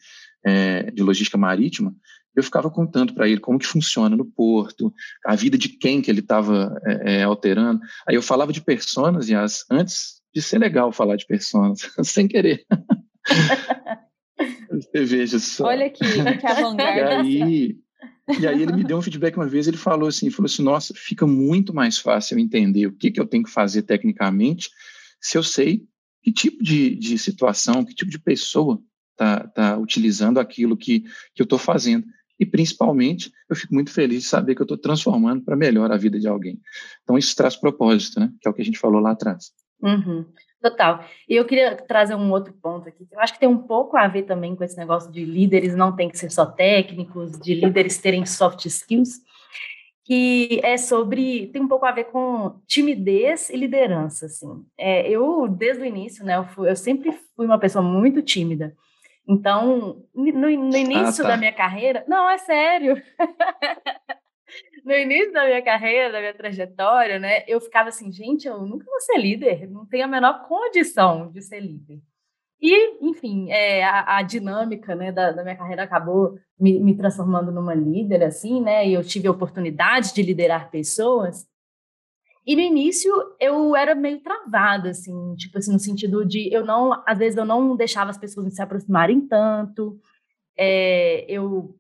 é, 0.44 0.90
de 0.90 1.02
logística 1.02 1.38
marítima, 1.38 1.94
eu 2.38 2.42
ficava 2.42 2.70
contando 2.70 3.12
para 3.12 3.28
ele 3.28 3.40
como 3.40 3.58
que 3.58 3.66
funciona 3.66 4.16
no 4.16 4.24
porto, 4.24 4.94
a 5.24 5.34
vida 5.34 5.58
de 5.58 5.68
quem 5.68 6.00
que 6.00 6.10
ele 6.10 6.20
estava 6.20 6.80
é, 6.86 7.16
é, 7.16 7.22
alterando. 7.24 7.80
Aí 8.06 8.14
eu 8.14 8.22
falava 8.22 8.52
de 8.52 8.60
personas, 8.60 9.28
e 9.28 9.34
as, 9.34 9.64
antes 9.70 10.22
de 10.32 10.40
ser 10.40 10.58
legal 10.58 10.92
falar 10.92 11.16
de 11.16 11.26
personas, 11.26 11.80
sem 12.04 12.28
querer. 12.28 12.64
Você 14.70 15.04
veja 15.04 15.38
só. 15.40 15.66
Olha 15.66 15.86
aqui, 15.86 16.04
que 16.04 16.46
avant-garde. 16.46 17.28
E 17.28 17.42
aí, 17.42 17.76
e 18.40 18.46
aí 18.46 18.62
ele 18.62 18.72
me 18.72 18.84
deu 18.84 18.98
um 18.98 19.02
feedback 19.02 19.36
uma 19.36 19.48
vez, 19.48 19.66
ele 19.66 19.76
falou 19.76 20.08
assim, 20.08 20.30
falou 20.30 20.46
assim, 20.46 20.62
nossa, 20.62 20.92
fica 20.94 21.26
muito 21.26 21.74
mais 21.74 21.98
fácil 21.98 22.36
eu 22.36 22.40
entender 22.40 22.86
o 22.86 22.92
que, 22.92 23.10
que 23.10 23.20
eu 23.20 23.26
tenho 23.26 23.44
que 23.44 23.50
fazer 23.50 23.82
tecnicamente 23.82 24.70
se 25.20 25.36
eu 25.36 25.42
sei 25.42 25.86
que 26.22 26.32
tipo 26.32 26.62
de, 26.62 26.94
de 26.94 27.18
situação, 27.18 27.84
que 27.84 27.94
tipo 27.94 28.10
de 28.10 28.18
pessoa 28.18 28.80
está 29.12 29.46
tá 29.48 29.78
utilizando 29.78 30.38
aquilo 30.38 30.76
que, 30.76 31.00
que 31.34 31.42
eu 31.42 31.44
estou 31.44 31.58
fazendo. 31.58 32.06
E, 32.38 32.46
principalmente, 32.46 33.32
eu 33.50 33.56
fico 33.56 33.74
muito 33.74 33.90
feliz 33.90 34.22
de 34.22 34.28
saber 34.28 34.54
que 34.54 34.62
eu 34.62 34.64
estou 34.64 34.78
transformando 34.78 35.42
para 35.44 35.56
melhor 35.56 35.90
a 35.90 35.96
vida 35.96 36.20
de 36.20 36.28
alguém. 36.28 36.60
Então, 37.02 37.18
isso 37.18 37.34
traz 37.34 37.56
propósito, 37.56 38.20
né? 38.20 38.32
Que 38.40 38.46
é 38.46 38.50
o 38.50 38.54
que 38.54 38.62
a 38.62 38.64
gente 38.64 38.78
falou 38.78 39.00
lá 39.00 39.10
atrás. 39.10 39.50
Uhum. 39.82 40.24
Total. 40.61 41.05
E 41.29 41.37
eu 41.37 41.44
queria 41.44 41.77
trazer 41.77 42.16
um 42.16 42.33
outro 42.33 42.53
ponto 42.53 42.88
aqui. 42.88 43.07
Eu 43.12 43.21
acho 43.21 43.33
que 43.33 43.38
tem 43.38 43.49
um 43.49 43.59
pouco 43.59 43.97
a 43.97 44.09
ver 44.09 44.25
também 44.25 44.57
com 44.57 44.64
esse 44.64 44.77
negócio 44.77 45.11
de 45.11 45.25
líderes 45.25 45.77
não 45.77 45.94
tem 45.94 46.09
que 46.09 46.18
ser 46.18 46.31
só 46.31 46.44
técnicos, 46.44 47.38
de 47.38 47.55
líderes 47.55 47.99
terem 47.99 48.27
soft 48.27 48.64
skills, 48.66 49.21
que 50.05 50.61
é 50.64 50.77
sobre 50.77 51.47
tem 51.49 51.62
um 51.62 51.68
pouco 51.68 51.87
a 51.87 51.92
ver 51.92 52.05
com 52.05 52.61
timidez 52.66 53.51
e 53.51 53.57
liderança. 53.57 54.27
Assim, 54.27 54.64
é, 54.77 55.09
eu 55.09 55.47
desde 55.47 55.83
o 55.83 55.87
início, 55.87 56.25
né, 56.25 56.37
eu, 56.37 56.44
fui, 56.44 56.68
eu 56.68 56.77
sempre 56.77 57.12
fui 57.37 57.47
uma 57.47 57.59
pessoa 57.59 57.83
muito 57.83 58.21
tímida. 58.21 58.75
Então, 59.29 60.03
no, 60.14 60.33
no 60.33 60.47
ah, 60.47 60.79
início 60.79 61.23
ah, 61.23 61.29
tá. 61.29 61.35
da 61.35 61.37
minha 61.37 61.53
carreira, 61.53 62.03
não, 62.09 62.29
é 62.29 62.38
sério. 62.38 63.01
no 64.88 64.94
início 64.94 65.35
da 65.35 65.44
minha 65.44 65.62
carreira, 65.62 66.11
da 66.11 66.18
minha 66.18 66.33
trajetória, 66.33 67.18
né, 67.18 67.44
eu 67.46 67.61
ficava 67.61 67.90
assim, 67.90 68.11
gente, 68.11 68.48
eu 68.48 68.62
nunca 68.62 68.87
vou 68.87 69.01
ser 69.01 69.18
líder, 69.18 69.70
não 69.70 69.85
tenho 69.85 70.07
a 70.07 70.09
menor 70.09 70.48
condição 70.48 71.31
de 71.31 71.42
ser 71.42 71.61
líder. 71.61 72.01
E, 72.59 73.07
enfim, 73.07 73.51
é, 73.51 73.85
a, 73.85 74.16
a, 74.16 74.22
dinâmica 74.22 74.94
né, 74.94 75.12
da, 75.12 75.31
da, 75.31 75.42
minha 75.44 75.57
carreira 75.57 75.83
acabou 75.83 76.38
me, 76.59 76.81
me, 76.81 76.96
transformando 76.96 77.53
numa 77.53 77.74
líder, 77.74 78.24
assim, 78.24 78.61
né? 78.61 78.88
E 78.88 78.94
eu 78.94 79.05
tive 79.05 79.29
a 79.29 79.31
oportunidade 79.31 80.12
de 80.12 80.22
liderar 80.22 80.68
pessoas. 80.68 81.46
E 82.44 82.57
no 82.57 82.62
início 82.62 83.12
eu 83.38 83.77
era 83.77 83.94
meio 83.94 84.20
travada, 84.20 84.90
assim, 84.90 85.37
tipo 85.37 85.59
assim, 85.59 85.72
no 85.72 85.79
sentido 85.79 86.24
de 86.24 86.53
eu 86.53 86.64
não, 86.64 87.01
às 87.07 87.18
vezes 87.18 87.37
eu 87.37 87.44
não 87.44 87.77
deixava 87.77 88.11
as 88.11 88.18
pessoas 88.18 88.53
se 88.53 88.62
aproximarem 88.62 89.20
tanto. 89.20 90.01
É, 90.57 91.24
eu, 91.29 91.77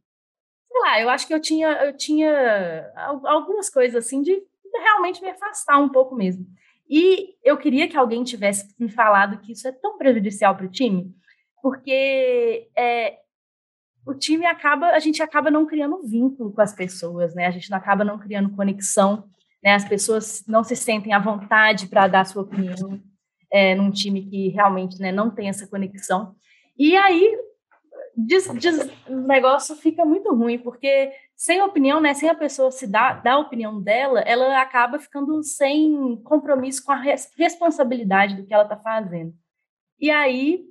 sei 0.68 0.80
lá, 0.80 1.00
eu 1.00 1.08
acho 1.08 1.26
que 1.26 1.34
eu 1.34 1.40
tinha, 1.40 1.68
eu 1.84 1.96
tinha 1.96 2.92
algumas 3.24 3.70
coisas 3.70 4.06
assim 4.06 4.22
de 4.22 4.42
realmente 4.72 5.22
me 5.22 5.30
afastar 5.30 5.78
um 5.78 5.88
pouco 5.88 6.14
mesmo. 6.14 6.46
E 6.88 7.34
eu 7.42 7.56
queria 7.56 7.88
que 7.88 7.96
alguém 7.96 8.24
tivesse 8.24 8.74
me 8.78 8.90
falado 8.90 9.40
que 9.40 9.52
isso 9.52 9.66
é 9.66 9.72
tão 9.72 9.98
prejudicial 9.98 10.56
para 10.56 10.66
o 10.66 10.70
time, 10.70 11.14
porque 11.62 12.68
é, 12.76 13.18
o 14.06 14.14
time 14.14 14.46
acaba, 14.46 14.90
a 14.90 14.98
gente 14.98 15.22
acaba 15.22 15.50
não 15.50 15.66
criando 15.66 16.02
vínculo 16.02 16.52
com 16.52 16.60
as 16.60 16.74
pessoas, 16.74 17.34
né? 17.34 17.46
A 17.46 17.50
gente 17.50 17.72
acaba 17.74 18.04
não 18.04 18.18
criando 18.18 18.54
conexão 18.54 19.28
né? 19.62 19.74
As 19.74 19.88
pessoas 19.88 20.44
não 20.46 20.62
se 20.62 20.76
sentem 20.76 21.12
à 21.12 21.18
vontade 21.18 21.86
para 21.88 22.08
dar 22.08 22.24
sua 22.24 22.42
opinião 22.42 23.00
é, 23.50 23.74
num 23.74 23.90
time 23.90 24.22
que 24.22 24.48
realmente 24.48 25.00
né, 25.00 25.10
não 25.10 25.30
tem 25.30 25.48
essa 25.48 25.66
conexão. 25.66 26.34
E 26.76 26.96
aí 26.96 27.36
diz, 28.18 28.50
diz, 28.58 28.90
o 29.08 29.20
negócio 29.20 29.76
fica 29.76 30.04
muito 30.04 30.34
ruim, 30.34 30.58
porque 30.58 31.12
sem 31.36 31.62
opinião, 31.62 32.00
né, 32.00 32.14
sem 32.14 32.28
a 32.28 32.34
pessoa 32.34 32.70
se 32.70 32.86
dar, 32.86 33.22
dar 33.22 33.34
a 33.34 33.38
opinião 33.38 33.80
dela, 33.80 34.20
ela 34.20 34.60
acaba 34.60 34.98
ficando 34.98 35.40
sem 35.42 36.16
compromisso 36.24 36.84
com 36.84 36.90
a 36.90 36.96
res, 36.96 37.30
responsabilidade 37.36 38.34
do 38.34 38.44
que 38.44 38.52
ela 38.52 38.64
está 38.64 38.76
fazendo. 38.76 39.32
E 40.00 40.10
aí, 40.10 40.64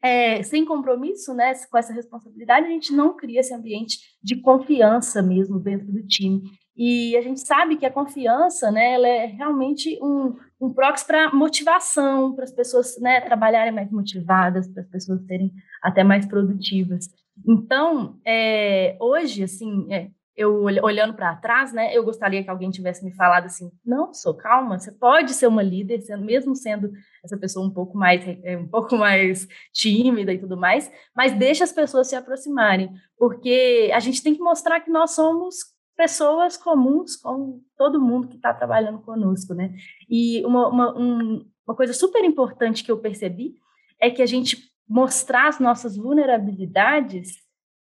é, 0.00 0.42
sem 0.42 0.64
compromisso, 0.64 1.34
né, 1.34 1.52
com 1.68 1.78
essa 1.78 1.92
responsabilidade, 1.92 2.66
a 2.66 2.70
gente 2.70 2.92
não 2.92 3.16
cria 3.16 3.40
esse 3.40 3.52
ambiente 3.52 3.98
de 4.22 4.40
confiança 4.40 5.20
mesmo 5.20 5.58
dentro 5.58 5.90
do 5.90 6.06
time. 6.06 6.42
E 6.76 7.16
a 7.16 7.20
gente 7.20 7.40
sabe 7.40 7.76
que 7.76 7.84
a 7.84 7.92
confiança, 7.92 8.70
né, 8.70 8.94
ela 8.94 9.08
é 9.08 9.26
realmente 9.26 9.98
um, 10.02 10.34
um 10.60 10.72
proxy 10.72 11.06
para 11.06 11.32
motivação, 11.32 12.34
para 12.34 12.44
as 12.44 12.52
pessoas 12.52 12.98
né, 12.98 13.20
trabalharem 13.20 13.72
mais 13.72 13.90
motivadas, 13.90 14.66
para 14.68 14.82
as 14.82 14.88
pessoas 14.88 15.24
serem 15.26 15.52
até 15.82 16.02
mais 16.02 16.24
produtivas. 16.24 17.08
Então, 17.46 18.18
é, 18.24 18.96
hoje, 19.00 19.42
assim, 19.42 19.86
é, 19.92 20.08
eu 20.34 20.62
olhando 20.62 21.14
para 21.14 21.36
trás, 21.36 21.72
né, 21.74 21.94
eu 21.94 22.02
gostaria 22.02 22.42
que 22.42 22.48
alguém 22.48 22.70
tivesse 22.70 23.04
me 23.04 23.14
falado 23.14 23.44
assim, 23.44 23.70
não, 23.84 24.14
sou 24.14 24.34
calma, 24.34 24.78
você 24.78 24.90
pode 24.90 25.34
ser 25.34 25.46
uma 25.46 25.62
líder, 25.62 26.00
sendo, 26.00 26.24
mesmo 26.24 26.56
sendo 26.56 26.90
essa 27.22 27.36
pessoa 27.36 27.66
um 27.66 27.70
pouco 27.70 27.96
mais 27.98 28.24
é, 28.42 28.56
um 28.56 28.66
pouco 28.66 28.96
mais 28.96 29.46
tímida 29.74 30.32
e 30.32 30.38
tudo 30.38 30.56
mais, 30.56 30.90
mas 31.14 31.32
deixa 31.32 31.64
as 31.64 31.72
pessoas 31.72 32.08
se 32.08 32.16
aproximarem, 32.16 32.90
porque 33.18 33.90
a 33.92 34.00
gente 34.00 34.22
tem 34.22 34.34
que 34.34 34.40
mostrar 34.40 34.80
que 34.80 34.90
nós 34.90 35.10
somos 35.10 35.56
pessoas 35.96 36.56
comuns 36.56 37.16
como 37.16 37.64
todo 37.76 38.00
mundo 38.00 38.28
que 38.28 38.36
está 38.36 38.52
trabalhando 38.52 39.00
conosco, 39.00 39.54
né? 39.54 39.74
E 40.08 40.44
uma, 40.44 40.68
uma, 40.68 40.98
um, 40.98 41.46
uma 41.66 41.76
coisa 41.76 41.92
super 41.92 42.24
importante 42.24 42.82
que 42.82 42.90
eu 42.90 42.98
percebi 42.98 43.54
é 44.00 44.10
que 44.10 44.22
a 44.22 44.26
gente 44.26 44.70
mostrar 44.88 45.48
as 45.48 45.58
nossas 45.58 45.96
vulnerabilidades 45.96 47.36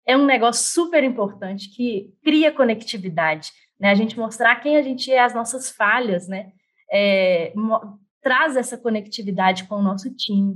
é 0.05 0.15
um 0.15 0.25
negócio 0.25 0.63
super 0.71 1.03
importante 1.03 1.69
que 1.69 2.13
cria 2.23 2.51
conectividade, 2.51 3.51
né? 3.79 3.89
A 3.89 3.95
gente 3.95 4.17
mostrar 4.17 4.55
quem 4.57 4.77
a 4.77 4.81
gente 4.81 5.11
é, 5.11 5.19
as 5.19 5.33
nossas 5.33 5.71
falhas, 5.71 6.27
né? 6.27 6.51
É, 6.91 7.53
traz 8.21 8.55
essa 8.55 8.77
conectividade 8.77 9.65
com 9.65 9.75
o 9.75 9.81
nosso 9.81 10.13
time. 10.15 10.55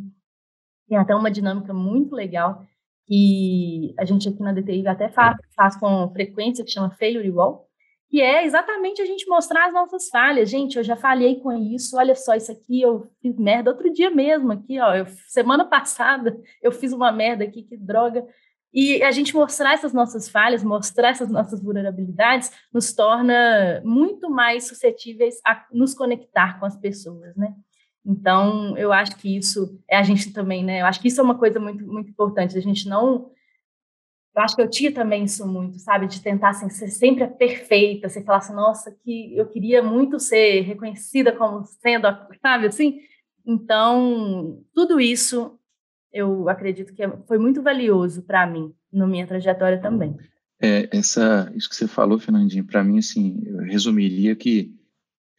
Tem 0.87 0.97
até 0.97 1.15
uma 1.15 1.31
dinâmica 1.31 1.73
muito 1.73 2.15
legal 2.15 2.65
que 3.09 3.95
a 3.97 4.05
gente 4.05 4.29
aqui 4.29 4.39
na 4.39 4.53
DTI 4.53 4.87
até 4.87 5.09
faz, 5.09 5.35
faz 5.55 5.75
com 5.75 6.11
frequência, 6.11 6.63
que 6.63 6.69
chama 6.69 6.91
Failure 6.91 7.31
Wall, 7.31 7.67
que 8.07 8.21
é 8.21 8.45
exatamente 8.45 9.01
a 9.01 9.05
gente 9.05 9.27
mostrar 9.27 9.65
as 9.65 9.73
nossas 9.73 10.09
falhas. 10.09 10.47
Gente, 10.47 10.77
eu 10.77 10.83
já 10.83 10.95
falhei 10.95 11.39
com 11.39 11.51
isso, 11.51 11.97
olha 11.97 12.13
só, 12.13 12.35
isso 12.35 12.51
aqui 12.51 12.81
eu 12.81 13.09
fiz 13.19 13.35
merda 13.39 13.71
outro 13.71 13.91
dia 13.91 14.11
mesmo, 14.11 14.51
aqui, 14.51 14.79
ó, 14.79 14.93
eu, 14.93 15.07
semana 15.27 15.65
passada 15.67 16.39
eu 16.61 16.71
fiz 16.71 16.93
uma 16.93 17.11
merda 17.11 17.43
aqui, 17.43 17.63
que 17.63 17.75
droga. 17.75 18.23
E 18.71 19.01
a 19.01 19.09
gente 19.09 19.33
mostrar 19.33 19.73
essas 19.73 19.91
nossas 19.91 20.29
falhas, 20.29 20.63
mostrar 20.63 21.09
essas 21.09 21.31
nossas 21.31 21.63
vulnerabilidades, 21.63 22.51
nos 22.71 22.93
torna 22.93 23.81
muito 23.83 24.29
mais 24.29 24.67
suscetíveis 24.67 25.41
a 25.43 25.65
nos 25.73 25.95
conectar 25.95 26.59
com 26.59 26.67
as 26.67 26.77
pessoas, 26.77 27.35
né? 27.35 27.55
Então, 28.05 28.77
eu 28.77 28.91
acho 28.93 29.17
que 29.17 29.37
isso 29.37 29.79
é 29.87 29.97
a 29.97 30.03
gente 30.03 30.31
também, 30.31 30.63
né? 30.63 30.81
Eu 30.81 30.85
acho 30.85 30.99
que 31.01 31.07
isso 31.07 31.19
é 31.19 31.23
uma 31.23 31.37
coisa 31.37 31.59
muito, 31.59 31.85
muito 31.85 32.09
importante. 32.09 32.57
A 32.57 32.61
gente 32.61 32.87
não. 32.87 33.31
Eu 34.35 34.41
acho 34.41 34.55
que 34.55 34.61
eu 34.61 34.69
tinha 34.69 34.91
também 34.91 35.23
isso 35.23 35.45
muito, 35.47 35.79
sabe? 35.79 36.07
De 36.07 36.21
tentar 36.21 36.49
assim, 36.49 36.69
ser 36.69 36.87
sempre 36.87 37.27
perfeita, 37.27 38.07
você 38.07 38.23
falar 38.23 38.37
assim, 38.37 38.53
nossa, 38.53 38.91
que 39.03 39.35
eu 39.35 39.45
queria 39.47 39.83
muito 39.83 40.19
ser 40.19 40.61
reconhecida 40.61 41.31
como 41.31 41.65
sendo, 41.65 42.07
sabe 42.41 42.67
assim? 42.67 42.99
Então, 43.45 44.63
tudo 44.73 44.99
isso 44.99 45.59
eu 46.11 46.49
acredito 46.49 46.93
que 46.93 47.03
foi 47.27 47.37
muito 47.37 47.61
valioso 47.61 48.23
para 48.23 48.45
mim, 48.47 48.73
na 48.91 49.05
minha 49.05 49.27
trajetória 49.27 49.79
também. 49.79 50.15
É, 50.61 50.89
essa, 50.91 51.51
isso 51.55 51.69
que 51.69 51.75
você 51.75 51.87
falou, 51.87 52.19
Fernandinho, 52.19 52.65
para 52.65 52.83
mim, 52.83 52.99
assim, 52.99 53.41
eu 53.45 53.59
resumiria 53.59 54.35
que 54.35 54.73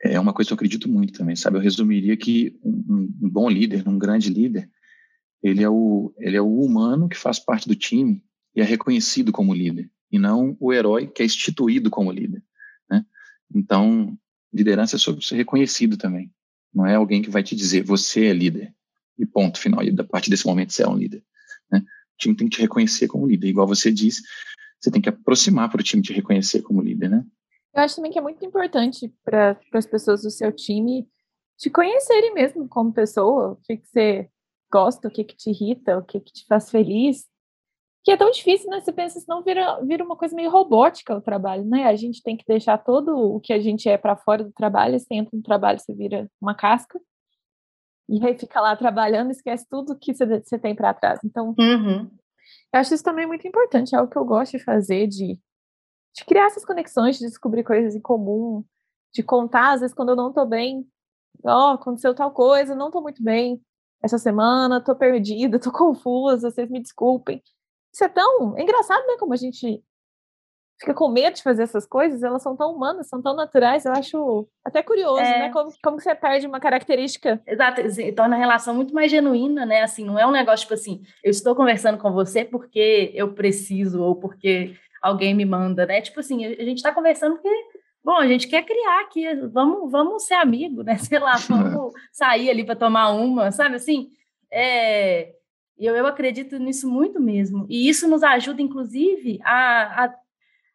é 0.02 0.18
uma 0.18 0.32
coisa 0.32 0.48
que 0.48 0.52
eu 0.52 0.56
acredito 0.56 0.88
muito 0.88 1.12
também, 1.12 1.36
sabe? 1.36 1.58
Eu 1.58 1.62
resumiria 1.62 2.16
que 2.16 2.58
um, 2.62 3.12
um, 3.22 3.28
bom 3.28 3.48
líder, 3.48 3.86
um 3.86 3.98
grande 3.98 4.30
líder, 4.30 4.70
ele 5.42 5.62
é, 5.62 5.68
o, 5.68 6.14
ele 6.18 6.36
é 6.36 6.40
o 6.40 6.60
humano 6.60 7.08
que 7.08 7.16
faz 7.16 7.38
parte 7.38 7.68
do 7.68 7.74
time 7.74 8.24
e 8.54 8.60
é 8.60 8.64
reconhecido 8.64 9.30
como 9.30 9.54
líder, 9.54 9.90
e 10.10 10.18
não 10.18 10.56
o 10.58 10.72
herói 10.72 11.06
que 11.06 11.22
é 11.22 11.24
instituído 11.26 11.90
como 11.90 12.10
líder, 12.10 12.42
né? 12.90 13.04
Então, 13.54 14.18
liderança 14.52 14.96
é 14.96 14.98
sobre 14.98 15.24
ser 15.24 15.36
reconhecido 15.36 15.96
também. 15.96 16.32
Não 16.74 16.86
é 16.86 16.94
alguém 16.94 17.22
que 17.22 17.30
vai 17.30 17.42
te 17.42 17.54
dizer, 17.54 17.82
você 17.84 18.26
é 18.26 18.32
líder, 18.32 18.74
e 19.18 19.26
ponto 19.26 19.58
final, 19.58 19.82
e 19.82 19.94
a 19.96 20.04
partir 20.04 20.30
desse 20.30 20.46
momento 20.46 20.72
você 20.72 20.82
é 20.82 20.88
um 20.88 20.96
líder, 20.96 21.22
né? 21.70 21.80
O 21.80 22.18
time 22.18 22.34
tem 22.34 22.48
que 22.48 22.56
te 22.56 22.62
reconhecer 22.62 23.06
como 23.06 23.26
líder, 23.26 23.48
igual 23.48 23.66
você 23.66 23.92
disse, 23.92 24.22
você 24.80 24.90
tem 24.90 25.00
que 25.00 25.10
aproximar 25.10 25.70
para 25.70 25.80
o 25.80 25.84
time 25.84 26.02
te 26.02 26.12
reconhecer 26.12 26.62
como 26.62 26.80
líder, 26.80 27.10
né? 27.10 27.24
Eu 27.74 27.83
acho 27.83 27.96
também 27.96 28.11
que 28.11 28.18
é 28.18 28.22
muito 28.22 28.44
importante 28.44 29.12
para 29.24 29.59
as 29.74 29.87
pessoas 29.87 30.22
do 30.22 30.30
seu 30.30 30.52
time 30.52 31.09
te 31.56 31.70
conhecerem 31.70 32.33
mesmo 32.33 32.68
como 32.68 32.92
pessoa, 32.92 33.52
o 33.52 33.56
que, 33.56 33.76
que 33.76 33.87
você 33.87 34.30
gosta, 34.72 35.09
o 35.09 35.11
que, 35.11 35.24
que 35.24 35.37
te 35.37 35.50
irrita, 35.50 35.98
o 35.98 36.02
que, 36.02 36.18
que 36.20 36.33
te 36.33 36.46
faz 36.46 36.70
feliz. 36.70 37.28
Que 38.02 38.12
é 38.12 38.16
tão 38.16 38.30
difícil, 38.30 38.70
né? 38.70 38.80
Você 38.80 38.92
pensa, 38.92 39.20
senão 39.20 39.42
vira, 39.42 39.78
vira 39.83 40.02
uma 40.02 40.16
coisa 40.16 40.35
meio 40.35 40.50
robótica 40.50 41.14
o 41.14 41.20
trabalho, 41.20 41.64
né? 41.64 41.85
A 41.85 41.94
gente 41.94 42.22
tem 42.22 42.35
que 42.35 42.46
deixar 42.46 42.78
todo 42.78 43.14
o 43.14 43.38
que 43.40 43.52
a 43.52 43.61
gente 43.61 43.88
é 43.88 43.98
para 43.98 44.16
fora 44.16 44.42
do 44.42 44.52
trabalho, 44.52 44.98
você 44.98 45.14
entra 45.14 45.37
no 45.37 45.42
trabalho, 45.42 45.78
você 45.78 45.94
vira 45.94 46.30
uma 46.40 46.54
casca, 46.54 46.98
e 48.09 48.26
aí 48.26 48.37
fica 48.38 48.61
lá 48.61 48.74
trabalhando, 48.74 49.30
esquece 49.30 49.66
tudo 49.68 49.98
que 49.98 50.14
você, 50.14 50.59
tem 50.59 50.74
para 50.74 50.94
trás. 50.94 51.20
Então, 51.22 51.54
uhum. 51.59 52.11
eu 52.72 52.80
acho 52.80 52.94
isso 52.94 53.04
também 53.04 53.26
muito 53.26 53.46
importante, 53.46 53.94
é 53.94 53.98
algo 53.98 54.11
que 54.11 54.18
eu 54.18 54.24
gosto 54.24 54.56
de 54.56 54.64
fazer, 54.64 55.06
de 55.06 55.38
de 56.14 56.25
criar 56.25 56.46
essas 56.46 56.64
conexões, 56.64 57.18
de 57.18 57.27
descobrir 57.27 57.64
coisas 57.64 57.94
em 57.94 58.01
comum, 58.01 58.64
de 59.12 59.23
contar, 59.23 59.73
às 59.73 59.81
vezes, 59.81 59.94
quando 59.94 60.11
eu 60.11 60.16
não 60.16 60.33
tô 60.33 60.44
bem, 60.44 60.87
ó, 61.44 61.70
oh, 61.70 61.75
aconteceu 61.75 62.14
tal 62.14 62.31
coisa, 62.33 62.75
não 62.75 62.90
tô 62.90 63.01
muito 63.01 63.23
bem 63.23 63.61
essa 64.03 64.18
semana, 64.18 64.83
tô 64.83 64.94
perdida, 64.94 65.59
tô 65.61 65.70
confusa, 65.70 66.51
vocês 66.51 66.70
me 66.70 66.81
desculpem. 66.81 67.42
Isso 67.92 68.05
é 68.05 68.09
tão 68.09 68.57
é 68.57 68.62
engraçado, 68.62 69.05
né, 69.07 69.16
como 69.18 69.33
a 69.33 69.37
gente 69.37 69.83
fica 70.79 70.94
com 70.94 71.11
medo 71.11 71.35
de 71.35 71.42
fazer 71.42 71.64
essas 71.64 71.85
coisas, 71.85 72.23
elas 72.23 72.42
são 72.42 72.57
tão 72.57 72.75
humanas, 72.75 73.09
são 73.09 73.20
tão 73.20 73.37
naturais, 73.37 73.85
eu 73.85 73.92
acho 73.92 74.49
até 74.64 74.83
curioso, 74.83 75.20
é. 75.20 75.38
né, 75.38 75.51
como, 75.51 75.70
como 75.83 76.01
você 76.01 76.14
perde 76.14 76.46
uma 76.46 76.59
característica. 76.59 77.42
Exato, 77.46 77.83
torna 78.16 78.37
a 78.37 78.38
relação 78.38 78.75
muito 78.75 78.94
mais 78.94 79.11
genuína, 79.11 79.66
né, 79.66 79.83
assim, 79.83 80.05
não 80.05 80.18
é 80.18 80.27
um 80.27 80.31
negócio 80.31 80.64
tipo 80.64 80.75
assim, 80.75 81.03
eu 81.23 81.31
estou 81.31 81.55
conversando 81.55 81.99
com 81.99 82.12
você 82.12 82.44
porque 82.44 83.11
eu 83.14 83.35
preciso, 83.35 84.03
ou 84.03 84.16
porque 84.16 84.75
alguém 85.00 85.34
me 85.34 85.44
manda, 85.44 85.86
né? 85.86 86.00
Tipo 86.00 86.20
assim, 86.20 86.44
a 86.44 86.64
gente 86.64 86.78
está 86.78 86.92
conversando 86.92 87.34
porque, 87.34 87.48
bom, 88.04 88.16
a 88.16 88.26
gente 88.26 88.48
quer 88.48 88.64
criar 88.64 89.00
aqui, 89.00 89.24
vamos, 89.52 89.90
vamos 89.90 90.24
ser 90.24 90.34
amigo, 90.34 90.82
né? 90.82 90.96
Sei 90.98 91.18
lá, 91.18 91.36
vamos 91.36 91.92
sair 92.12 92.50
ali 92.50 92.64
para 92.64 92.76
tomar 92.76 93.10
uma, 93.10 93.50
sabe 93.50 93.76
assim? 93.76 94.08
É, 94.50 95.32
eu, 95.78 95.96
eu 95.96 96.06
acredito 96.06 96.58
nisso 96.58 96.88
muito 96.88 97.20
mesmo. 97.20 97.66
E 97.68 97.88
isso 97.88 98.06
nos 98.08 98.22
ajuda, 98.22 98.60
inclusive, 98.60 99.40
a, 99.42 100.04
a, 100.04 100.14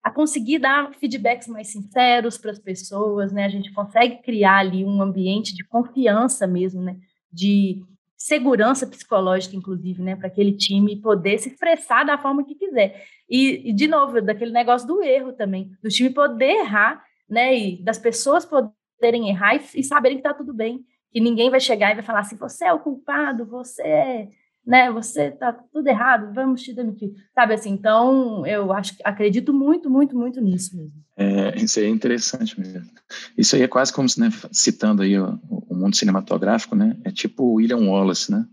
a 0.04 0.12
conseguir 0.12 0.60
dar 0.60 0.94
feedbacks 0.96 1.48
mais 1.48 1.68
sinceros 1.68 2.38
para 2.38 2.52
as 2.52 2.60
pessoas, 2.60 3.32
né? 3.32 3.46
A 3.46 3.50
gente 3.50 3.72
consegue 3.72 4.24
criar 4.24 4.58
ali 4.58 4.84
um 4.84 5.02
ambiente 5.02 5.54
de 5.54 5.64
confiança 5.64 6.48
mesmo, 6.48 6.82
né? 6.82 6.98
De 7.32 7.84
segurança 8.18 8.88
psicológica, 8.88 9.56
inclusive, 9.56 10.02
né, 10.02 10.16
para 10.16 10.28
aquele 10.28 10.54
time 10.54 11.02
poder 11.02 11.38
se 11.38 11.50
expressar 11.50 12.04
da 12.04 12.18
forma 12.18 12.46
que 12.46 12.56
quiser. 12.56 13.06
E, 13.30 13.70
e, 13.70 13.74
de 13.74 13.88
novo, 13.88 14.22
daquele 14.22 14.52
negócio 14.52 14.88
do 14.88 15.04
erro 15.04 15.34
também, 15.34 15.72
do 15.82 15.90
time 15.90 16.10
poder 16.10 16.60
errar, 16.60 17.04
né, 17.30 17.58
e 17.58 17.84
das 17.84 17.98
pessoas 17.98 18.46
poderem 18.46 19.30
errar 19.30 19.56
e, 19.56 19.80
e 19.80 19.84
saberem 19.84 20.18
que 20.18 20.28
está 20.28 20.34
tudo 20.34 20.54
bem, 20.54 20.86
que 21.12 21.20
ninguém 21.20 21.50
vai 21.50 21.60
chegar 21.60 21.92
e 21.92 21.96
vai 21.96 22.04
falar 22.04 22.20
assim, 22.20 22.38
você 22.38 22.66
é 22.66 22.74
o 22.74 22.80
culpado, 22.80 23.46
você 23.46 23.82
é, 23.84 24.28
né, 24.66 24.92
você 24.92 25.26
está 25.26 25.54
tudo 25.54 25.88
errado, 25.88 26.34
vamos 26.34 26.64
te 26.64 26.74
demitir, 26.74 27.12
sabe 27.34 27.54
assim, 27.54 27.70
então 27.70 28.46
eu 28.48 28.74
acho, 28.74 28.96
acredito 29.04 29.54
muito, 29.54 29.90
muito, 29.90 30.18
muito 30.18 30.42
nisso 30.42 30.76
mesmo. 30.76 31.06
É, 31.18 31.56
isso 31.58 31.80
aí 31.80 31.86
é 31.86 31.90
interessante 31.90 32.60
mesmo. 32.60 32.90
Isso 33.38 33.56
aí 33.56 33.62
é 33.62 33.68
quase 33.68 33.94
como, 33.94 34.08
né, 34.18 34.30
citando 34.52 35.04
aí 35.04 35.18
o, 35.18 35.40
o, 35.50 35.76
mundo 35.76 35.96
cinematográfico, 35.96 36.76
né? 36.76 36.98
É 37.04 37.12
tipo 37.12 37.54
William 37.54 37.88
Wallace, 37.88 38.32
né? 38.32 38.46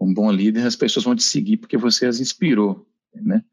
Um 0.00 0.12
bom 0.12 0.30
líder, 0.32 0.66
as 0.66 0.74
pessoas 0.74 1.04
vão 1.04 1.14
te 1.14 1.22
seguir 1.22 1.58
porque 1.58 1.76
você 1.76 2.06
as 2.06 2.18
inspirou, 2.18 2.88
né? 3.14 3.44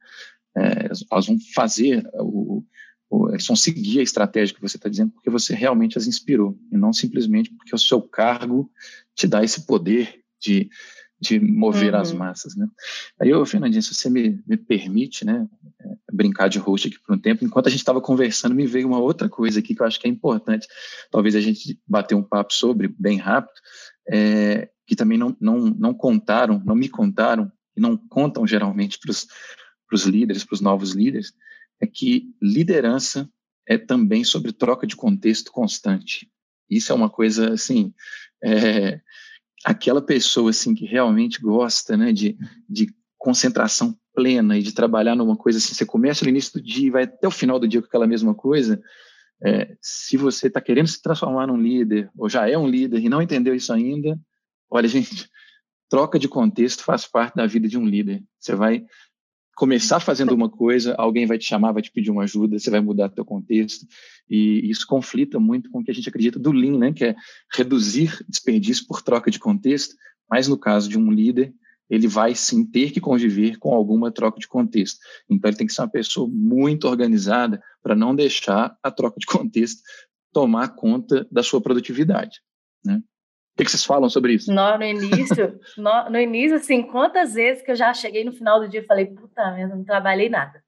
É, 0.56 0.88
elas 1.12 1.28
vão 1.28 1.38
fazer 1.54 2.10
o, 2.16 2.64
o, 3.10 3.28
vão 3.48 3.56
seguir 3.56 4.00
a 4.00 4.04
estratégia 4.04 4.56
que 4.56 4.62
você 4.62 4.78
está 4.78 4.90
dizendo 4.90 5.12
porque 5.12 5.30
você 5.30 5.54
realmente 5.54 5.98
as 5.98 6.08
inspirou 6.08 6.58
e 6.72 6.78
não 6.78 6.92
simplesmente 6.92 7.52
porque 7.54 7.76
o 7.76 7.80
seu 7.80 8.02
cargo 8.02 8.72
te 9.14 9.28
dá 9.28 9.44
esse 9.44 9.68
poder 9.68 10.22
de 10.40 10.68
de 11.20 11.40
mover 11.40 11.94
uhum. 11.94 12.00
as 12.00 12.12
massas, 12.12 12.56
né? 12.56 12.68
Aí, 13.20 13.30
eu, 13.30 13.46
Fernandinha, 13.46 13.82
se 13.82 13.94
você 13.94 14.10
me, 14.10 14.42
me 14.48 14.56
permite, 14.56 15.26
né, 15.26 15.48
é, 15.80 15.96
brincar 16.12 16.48
de 16.48 16.60
host 16.60 16.88
aqui 16.88 17.00
por 17.00 17.16
um 17.16 17.20
tempo, 17.20 17.44
enquanto 17.44 17.68
a 17.68 17.70
gente 17.70 17.80
estava 17.80 18.00
conversando, 18.00 18.54
me 18.54 18.68
veio 18.68 18.88
uma 18.88 19.00
outra 19.00 19.28
coisa 19.28 19.60
aqui 19.60 19.74
que 19.74 19.82
eu 19.82 19.86
acho 19.86 20.00
que 20.00 20.08
é 20.08 20.10
importante, 20.12 20.68
talvez 21.10 21.36
a 21.36 21.42
gente 21.42 21.80
bater 21.88 22.16
um 22.16 22.24
papo 22.24 22.54
sobre, 22.54 22.88
bem 22.88 23.18
rápido, 23.18 23.60
é, 24.10 24.70
que 24.86 24.96
também 24.96 25.18
não, 25.18 25.36
não, 25.40 25.58
não 25.58 25.94
contaram, 25.94 26.62
não 26.64 26.76
me 26.76 26.88
contaram, 26.88 27.52
e 27.76 27.82
não 27.82 27.96
contam 27.96 28.46
geralmente 28.46 29.00
para 29.00 29.12
os 29.94 30.04
líderes, 30.04 30.44
para 30.44 30.56
os 30.56 30.62
novos 30.62 30.92
líderes, 30.92 31.34
é 31.80 31.86
que 31.86 32.34
liderança 32.42 33.30
é 33.68 33.78
também 33.78 34.24
sobre 34.24 34.52
troca 34.52 34.88
de 34.88 34.96
contexto 34.96 35.52
constante. 35.52 36.32
Isso 36.70 36.92
é 36.92 36.96
uma 36.96 37.10
coisa, 37.10 37.54
assim, 37.54 37.94
é, 38.44 39.00
aquela 39.66 40.02
pessoa 40.02 40.50
assim 40.50 40.74
que 40.74 40.86
realmente 40.86 41.40
gosta, 41.42 41.98
né, 41.98 42.12
de, 42.12 42.38
de 42.70 42.94
concentração 43.18 43.98
plena 44.14 44.58
e 44.58 44.64
de 44.64 44.74
trabalhar 44.74 45.16
numa 45.16 45.36
coisa 45.36 45.58
assim, 45.58 45.74
você 45.74 45.86
começa 45.86 46.26
no 46.26 46.30
início 46.30 46.54
do 46.54 46.62
dia 46.62 46.88
e 46.88 46.92
vai 46.92 47.04
até 47.04 47.28
o 47.28 47.32
final 47.32 47.60
do 47.60 47.68
dia 47.68 47.82
com 47.82 47.88
aquela 47.88 48.08
mesma 48.08 48.34
coisa, 48.34 48.82
é, 49.44 49.76
se 49.82 50.18
você 50.18 50.48
está 50.48 50.60
querendo 50.60 50.88
se 50.88 51.02
transformar 51.02 51.48
num 51.48 51.62
líder, 51.62 52.10
ou 52.18 52.28
já 52.28 52.50
é 52.50 52.58
um 52.58 52.68
líder 52.68 53.00
e 53.00 53.10
não 53.10 53.22
entendeu 53.22 53.54
isso 53.54 53.72
ainda, 53.72 54.20
olha, 54.70 54.88
gente, 54.90 55.30
troca 55.90 56.18
de 56.18 56.28
contexto 56.28 56.84
faz 56.84 57.06
parte 57.06 57.36
da 57.36 57.46
vida 57.46 57.68
de 57.68 57.78
um 57.78 57.86
líder. 57.86 58.24
Você 58.40 58.56
vai 58.56 58.86
começar 59.58 60.00
fazendo 60.00 60.36
uma 60.36 60.48
coisa, 60.48 60.94
alguém 61.00 61.26
vai 61.26 61.40
te 61.40 61.46
chamar, 61.46 61.72
vai 61.72 61.82
te 61.82 61.92
pedir 61.92 62.12
uma 62.12 62.24
ajuda, 62.24 62.60
você 62.60 62.70
vai 62.70 62.80
mudar 62.80 63.10
teu 63.10 63.26
contexto, 63.26 63.88
e 64.30 64.70
isso 64.70 64.86
conflita 64.86 65.40
muito 65.40 65.72
com 65.72 65.80
o 65.80 65.84
que 65.84 65.90
a 65.90 65.94
gente 65.94 66.08
acredita 66.08 66.38
do 66.38 66.52
Lean, 66.52 66.78
né, 66.78 66.94
que 66.94 67.04
é 67.04 67.16
reduzir 67.52 68.24
desperdício 68.30 68.86
por 68.86 69.02
troca 69.02 69.32
de 69.32 69.40
contexto, 69.40 69.96
mas 70.30 70.48
no 70.48 70.60
caso 70.60 70.88
de 70.88 70.96
um 70.96 71.12
líder, 71.12 71.56
ele 71.90 72.08
vai 72.08 72.36
sim 72.36 72.64
ter 72.64 72.92
que 72.92 73.02
conviver 73.02 73.58
com 73.58 73.74
alguma 73.74 74.12
troca 74.12 74.40
de 74.40 74.48
contexto. 74.48 75.00
Então 75.28 75.50
ele 75.50 75.58
tem 75.58 75.66
que 75.66 75.74
ser 75.74 75.82
uma 75.82 75.90
pessoa 75.90 76.30
muito 76.32 76.88
organizada 76.88 77.60
para 77.82 77.96
não 77.96 78.14
deixar 78.14 78.78
a 78.84 78.92
troca 78.92 79.20
de 79.20 79.26
contexto 79.26 79.82
tomar 80.32 80.76
conta 80.76 81.28
da 81.32 81.42
sua 81.42 81.62
produtividade, 81.62 82.42
né? 82.86 83.02
O 83.58 83.64
que, 83.66 83.66
que 83.66 83.72
vocês 83.72 83.86
falam 83.86 84.08
sobre 84.08 84.34
isso? 84.34 84.54
No, 84.54 84.78
no 84.78 84.84
início, 84.84 85.60
no, 85.80 86.12
no, 86.12 86.20
início, 86.20 86.58
assim, 86.58 86.84
quantas 86.84 87.34
vezes 87.34 87.64
que 87.64 87.72
eu 87.72 87.76
já 87.76 87.92
cheguei 87.92 88.24
no 88.24 88.32
final 88.32 88.60
do 88.60 88.70
dia 88.70 88.82
e 88.82 88.86
falei, 88.86 89.08
puta 89.08 89.52
merda, 89.52 89.76
não 89.76 89.84
trabalhei 89.84 90.30
nada. 90.30 90.64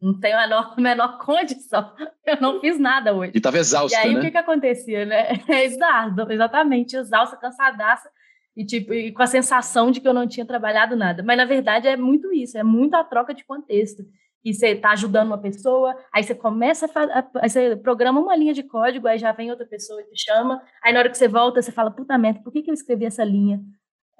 Não 0.00 0.18
tenho 0.18 0.38
a 0.38 0.40
menor, 0.40 0.74
menor 0.80 1.18
condição. 1.18 1.92
Eu 2.24 2.40
não 2.40 2.58
fiz 2.58 2.78
nada 2.78 3.12
hoje. 3.12 3.32
E 3.34 3.36
estava 3.36 3.58
exausta, 3.58 3.98
E 3.98 4.00
aí, 4.00 4.14
né? 4.14 4.18
o 4.18 4.22
que 4.22 4.30
que 4.30 4.38
acontecia, 4.38 5.04
né? 5.04 5.42
Exato, 5.62 6.32
exatamente, 6.32 6.96
exausta, 6.96 7.36
cansadaça, 7.36 8.08
e, 8.56 8.64
tipo, 8.64 8.94
e 8.94 9.12
com 9.12 9.22
a 9.22 9.26
sensação 9.26 9.90
de 9.90 10.00
que 10.00 10.08
eu 10.08 10.14
não 10.14 10.26
tinha 10.26 10.46
trabalhado 10.46 10.96
nada. 10.96 11.22
Mas, 11.22 11.36
na 11.36 11.44
verdade, 11.44 11.86
é 11.86 11.98
muito 11.98 12.32
isso, 12.32 12.56
é 12.56 12.62
muito 12.62 12.94
a 12.94 13.04
troca 13.04 13.34
de 13.34 13.44
contexto 13.44 14.02
e 14.44 14.52
você 14.52 14.68
está 14.68 14.90
ajudando 14.90 15.28
uma 15.28 15.38
pessoa, 15.38 15.96
aí 16.12 16.22
você 16.22 16.34
começa 16.34 16.86
a 16.86 17.28
aí 17.40 17.48
você 17.48 17.76
programa 17.76 18.20
uma 18.20 18.36
linha 18.36 18.52
de 18.52 18.62
código, 18.62 19.06
aí 19.06 19.18
já 19.18 19.32
vem 19.32 19.50
outra 19.50 19.66
pessoa 19.66 20.00
e 20.00 20.04
te 20.04 20.24
chama, 20.24 20.62
aí 20.82 20.92
na 20.92 20.98
hora 20.98 21.10
que 21.10 21.16
você 21.16 21.28
volta, 21.28 21.62
você 21.62 21.70
fala, 21.70 21.90
puta 21.90 22.18
merda, 22.18 22.40
por 22.42 22.52
que, 22.52 22.62
que 22.62 22.70
eu 22.70 22.74
escrevi 22.74 23.04
essa 23.04 23.24
linha? 23.24 23.60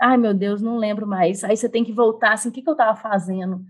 Ai, 0.00 0.16
meu 0.16 0.34
Deus, 0.34 0.60
não 0.60 0.78
lembro 0.78 1.06
mais. 1.06 1.44
Aí 1.44 1.56
você 1.56 1.68
tem 1.68 1.84
que 1.84 1.92
voltar, 1.92 2.32
assim, 2.32 2.48
o 2.48 2.52
que, 2.52 2.62
que 2.62 2.68
eu 2.68 2.72
estava 2.72 2.96
fazendo? 2.96 3.60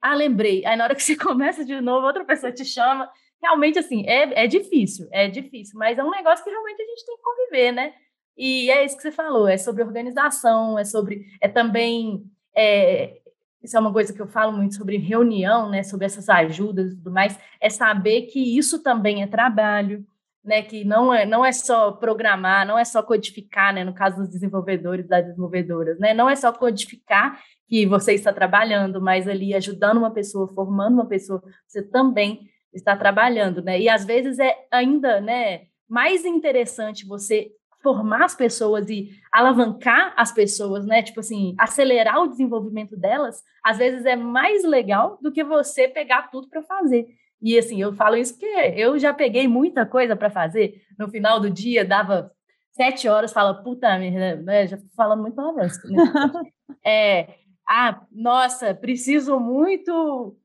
Ah, 0.00 0.14
lembrei. 0.14 0.64
Aí 0.66 0.76
na 0.76 0.84
hora 0.84 0.94
que 0.94 1.02
você 1.02 1.16
começa 1.16 1.64
de 1.64 1.80
novo, 1.80 2.06
outra 2.06 2.24
pessoa 2.24 2.52
te 2.52 2.64
chama. 2.64 3.10
Realmente, 3.42 3.78
assim, 3.78 4.06
é, 4.06 4.44
é 4.44 4.46
difícil, 4.46 5.08
é 5.10 5.28
difícil, 5.28 5.78
mas 5.78 5.98
é 5.98 6.04
um 6.04 6.10
negócio 6.10 6.44
que 6.44 6.50
realmente 6.50 6.82
a 6.82 6.86
gente 6.86 7.06
tem 7.06 7.16
que 7.16 7.22
conviver, 7.22 7.72
né? 7.72 7.94
E 8.36 8.70
é 8.70 8.84
isso 8.84 8.96
que 8.96 9.02
você 9.02 9.10
falou, 9.12 9.48
é 9.48 9.56
sobre 9.56 9.82
organização, 9.82 10.78
é 10.78 10.84
sobre, 10.84 11.24
é 11.40 11.48
também 11.48 12.22
é, 12.54 13.19
isso 13.62 13.76
é 13.76 13.80
uma 13.80 13.92
coisa 13.92 14.12
que 14.12 14.20
eu 14.20 14.26
falo 14.26 14.52
muito 14.52 14.74
sobre 14.74 14.96
reunião, 14.96 15.68
né, 15.68 15.82
sobre 15.82 16.06
essas 16.06 16.28
ajudas 16.28 16.92
e 16.92 16.96
tudo 16.96 17.10
mais, 17.10 17.38
é 17.60 17.68
saber 17.68 18.22
que 18.22 18.56
isso 18.56 18.82
também 18.82 19.22
é 19.22 19.26
trabalho, 19.26 20.04
né, 20.42 20.62
que 20.62 20.84
não 20.84 21.12
é, 21.12 21.26
não 21.26 21.44
é 21.44 21.52
só 21.52 21.92
programar, 21.92 22.66
não 22.66 22.78
é 22.78 22.84
só 22.84 23.02
codificar, 23.02 23.74
né, 23.74 23.84
no 23.84 23.92
caso 23.92 24.16
dos 24.16 24.28
desenvolvedores, 24.28 25.06
das 25.06 25.24
desenvolvedoras, 25.26 25.98
né, 25.98 26.14
não 26.14 26.28
é 26.28 26.36
só 26.36 26.52
codificar 26.52 27.38
que 27.68 27.86
você 27.86 28.14
está 28.14 28.32
trabalhando, 28.32 29.00
mas 29.00 29.28
ali 29.28 29.54
ajudando 29.54 29.98
uma 29.98 30.10
pessoa, 30.10 30.48
formando 30.48 30.94
uma 30.94 31.06
pessoa, 31.06 31.42
você 31.66 31.82
também 31.82 32.48
está 32.72 32.96
trabalhando, 32.96 33.62
né, 33.62 33.78
e 33.78 33.88
às 33.88 34.04
vezes 34.04 34.38
é 34.38 34.56
ainda, 34.70 35.20
né, 35.20 35.62
mais 35.88 36.24
interessante 36.24 37.06
você 37.06 37.50
formar 37.82 38.24
as 38.24 38.34
pessoas 38.34 38.88
e 38.88 39.10
alavancar 39.32 40.14
as 40.16 40.32
pessoas, 40.32 40.84
né? 40.84 41.02
Tipo 41.02 41.20
assim, 41.20 41.54
acelerar 41.58 42.20
o 42.22 42.28
desenvolvimento 42.28 42.96
delas, 42.96 43.42
às 43.64 43.78
vezes 43.78 44.04
é 44.04 44.16
mais 44.16 44.64
legal 44.64 45.18
do 45.20 45.32
que 45.32 45.42
você 45.42 45.88
pegar 45.88 46.30
tudo 46.30 46.48
para 46.48 46.62
fazer. 46.62 47.06
E 47.42 47.58
assim, 47.58 47.80
eu 47.80 47.94
falo 47.94 48.16
isso 48.16 48.34
porque 48.34 48.74
eu 48.76 48.98
já 48.98 49.14
peguei 49.14 49.48
muita 49.48 49.86
coisa 49.86 50.14
para 50.14 50.30
fazer. 50.30 50.82
No 50.98 51.08
final 51.08 51.40
do 51.40 51.48
dia, 51.48 51.84
dava 51.84 52.30
sete 52.72 53.08
horas, 53.08 53.32
fala, 53.32 53.62
puta 53.62 53.98
merda, 53.98 54.42
né? 54.42 54.66
já 54.66 54.78
falando 54.94 55.22
muito 55.22 55.34
palavrão. 55.34 55.66
é, 56.84 57.34
ah, 57.68 58.02
nossa, 58.12 58.74
preciso 58.74 59.38
muito 59.40 60.36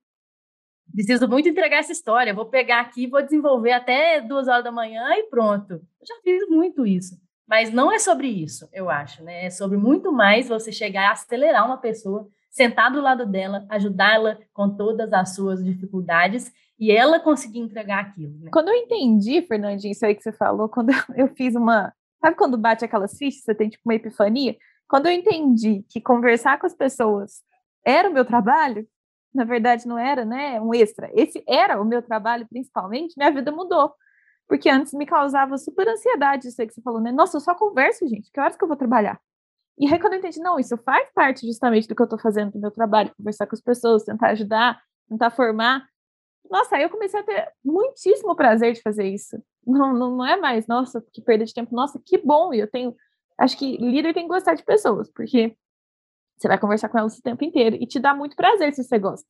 preciso 0.93 1.27
muito 1.27 1.49
entregar 1.49 1.79
essa 1.79 1.91
história. 1.91 2.33
Vou 2.33 2.45
pegar 2.45 2.79
aqui, 2.79 3.05
vou 3.07 3.21
desenvolver 3.21 3.73
até 3.73 4.21
duas 4.21 4.47
horas 4.47 4.63
da 4.63 4.71
manhã 4.71 5.03
e 5.15 5.23
pronto. 5.23 5.73
Eu 5.73 6.07
já 6.07 6.15
fiz 6.23 6.47
muito 6.47 6.85
isso. 6.85 7.19
Mas 7.47 7.71
não 7.71 7.91
é 7.91 7.99
sobre 7.99 8.27
isso, 8.27 8.67
eu 8.73 8.89
acho, 8.89 9.23
né? 9.23 9.45
É 9.45 9.49
sobre 9.49 9.77
muito 9.77 10.11
mais 10.11 10.47
você 10.47 10.71
chegar 10.71 11.09
a 11.09 11.11
acelerar 11.11 11.65
uma 11.65 11.77
pessoa, 11.77 12.27
sentar 12.49 12.91
do 12.91 13.01
lado 13.01 13.25
dela, 13.25 13.65
ajudá-la 13.69 14.37
com 14.53 14.69
todas 14.75 15.13
as 15.13 15.35
suas 15.35 15.63
dificuldades 15.63 16.51
e 16.79 16.91
ela 16.91 17.19
conseguir 17.19 17.59
entregar 17.59 17.99
aquilo. 17.99 18.37
Né? 18.39 18.49
Quando 18.51 18.69
eu 18.69 18.75
entendi, 18.75 19.41
Fernandinho, 19.43 19.91
isso 19.91 20.05
aí 20.05 20.15
que 20.15 20.23
você 20.23 20.31
falou, 20.31 20.67
quando 20.67 20.89
eu 21.15 21.27
fiz 21.35 21.55
uma. 21.55 21.93
Sabe 22.19 22.35
quando 22.35 22.57
bate 22.57 22.83
aquelas 22.83 23.17
fichas, 23.17 23.43
você 23.43 23.53
tem 23.53 23.69
tipo 23.69 23.83
uma 23.85 23.95
epifania? 23.95 24.57
Quando 24.87 25.07
eu 25.07 25.11
entendi 25.11 25.85
que 25.89 26.01
conversar 26.01 26.59
com 26.59 26.65
as 26.65 26.73
pessoas 26.73 27.43
era 27.85 28.09
o 28.09 28.13
meu 28.13 28.25
trabalho, 28.25 28.87
na 29.33 29.43
verdade 29.43 29.87
não 29.87 29.99
era, 29.99 30.25
né? 30.25 30.59
Um 30.59 30.73
extra. 30.73 31.11
Esse 31.13 31.43
era 31.47 31.79
o 31.79 31.85
meu 31.85 32.01
trabalho 32.01 32.47
principalmente, 32.49 33.13
minha 33.15 33.31
vida 33.31 33.51
mudou. 33.51 33.93
Porque 34.47 34.69
antes 34.69 34.93
me 34.93 35.05
causava 35.05 35.57
super 35.57 35.87
ansiedade 35.87 36.47
isso 36.47 36.61
aí 36.61 36.67
que 36.67 36.73
você 36.73 36.81
falou, 36.81 37.01
né? 37.01 37.11
Nossa, 37.11 37.37
eu 37.37 37.41
só 37.41 37.55
converso, 37.55 38.07
gente. 38.07 38.31
Que 38.31 38.39
horas 38.39 38.55
que 38.55 38.63
eu 38.63 38.67
vou 38.67 38.77
trabalhar? 38.77 39.19
E 39.77 39.91
aí, 39.91 39.99
quando 39.99 40.13
eu 40.13 40.19
entendi, 40.19 40.39
não, 40.39 40.59
isso 40.59 40.77
faz 40.77 41.09
parte 41.13 41.45
justamente 41.45 41.87
do 41.87 41.95
que 41.95 42.01
eu 42.01 42.05
estou 42.05 42.19
fazendo 42.19 42.53
no 42.53 42.61
meu 42.61 42.71
trabalho, 42.71 43.13
conversar 43.17 43.45
com 43.47 43.55
as 43.55 43.61
pessoas, 43.61 44.03
tentar 44.03 44.29
ajudar, 44.29 44.81
tentar 45.09 45.31
formar. 45.31 45.85
Nossa, 46.49 46.77
aí 46.77 46.83
eu 46.83 46.89
comecei 46.89 47.19
a 47.19 47.23
ter 47.23 47.51
muitíssimo 47.63 48.35
prazer 48.35 48.73
de 48.73 48.81
fazer 48.81 49.07
isso. 49.07 49.37
Não, 49.65 49.93
não, 49.93 50.15
não 50.17 50.25
é 50.25 50.37
mais, 50.37 50.67
nossa, 50.67 51.03
que 51.11 51.21
perda 51.21 51.43
de 51.45 51.53
tempo. 51.53 51.75
Nossa, 51.75 51.99
que 52.05 52.17
bom. 52.17 52.53
E 52.53 52.59
eu 52.59 52.67
tenho. 52.69 52.95
Acho 53.37 53.57
que 53.57 53.77
líder 53.77 54.13
tem 54.13 54.23
que 54.23 54.29
gostar 54.29 54.53
de 54.53 54.63
pessoas, 54.63 55.11
porque 55.11 55.57
você 56.37 56.47
vai 56.47 56.59
conversar 56.59 56.89
com 56.89 56.97
elas 56.99 57.17
o 57.17 57.21
tempo 57.21 57.43
inteiro 57.43 57.75
e 57.79 57.87
te 57.87 57.99
dá 57.99 58.13
muito 58.15 58.35
prazer 58.35 58.73
se 58.73 58.83
você 58.83 58.99
gosta. 58.99 59.27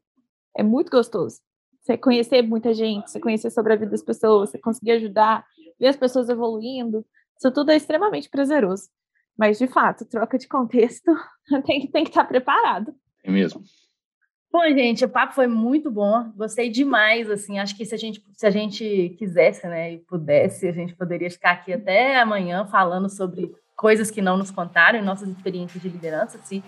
É 0.55 0.63
muito 0.63 0.91
gostoso 0.91 1.39
você 1.85 1.95
conhecer 1.95 2.41
muita 2.41 2.73
gente, 2.73 3.11
você 3.11 3.19
conhecer 3.19 3.51
sobre 3.51 3.73
a 3.73 3.75
vida 3.75 3.91
das 3.91 4.01
pessoas, 4.01 4.49
você 4.49 4.57
conseguir 4.57 4.93
ajudar, 4.93 5.45
ver 5.79 5.87
as 5.87 5.95
pessoas 5.95 6.29
evoluindo, 6.29 7.05
isso 7.37 7.51
tudo 7.51 7.69
é 7.69 7.75
extremamente 7.75 8.27
prazeroso. 8.27 8.89
Mas, 9.37 9.59
de 9.59 9.67
fato, 9.67 10.05
troca 10.05 10.37
de 10.37 10.47
contexto 10.47 11.11
tem, 11.65 11.87
tem 11.87 12.03
que 12.03 12.09
estar 12.09 12.25
preparado. 12.25 12.91
É 13.23 13.29
mesmo. 13.29 13.61
Bom, 14.51 14.63
gente, 14.69 15.05
o 15.05 15.09
papo 15.09 15.35
foi 15.35 15.47
muito 15.47 15.91
bom, 15.91 16.31
gostei 16.35 16.69
demais, 16.69 17.29
assim, 17.29 17.59
acho 17.59 17.75
que 17.75 17.85
se 17.85 17.93
a 17.93 17.97
gente, 17.97 18.23
se 18.33 18.47
a 18.47 18.49
gente 18.49 19.13
quisesse, 19.19 19.67
né, 19.67 19.93
e 19.93 19.97
pudesse, 19.97 20.65
a 20.67 20.71
gente 20.71 20.95
poderia 20.95 21.29
ficar 21.29 21.51
aqui 21.51 21.73
até 21.73 22.17
amanhã 22.17 22.65
falando 22.65 23.09
sobre 23.09 23.53
coisas 23.75 24.09
que 24.09 24.21
não 24.21 24.37
nos 24.37 24.51
contaram, 24.51 25.03
nossas 25.03 25.27
experiências 25.27 25.83
de 25.83 25.89
liderança, 25.89 26.39
se, 26.41 26.63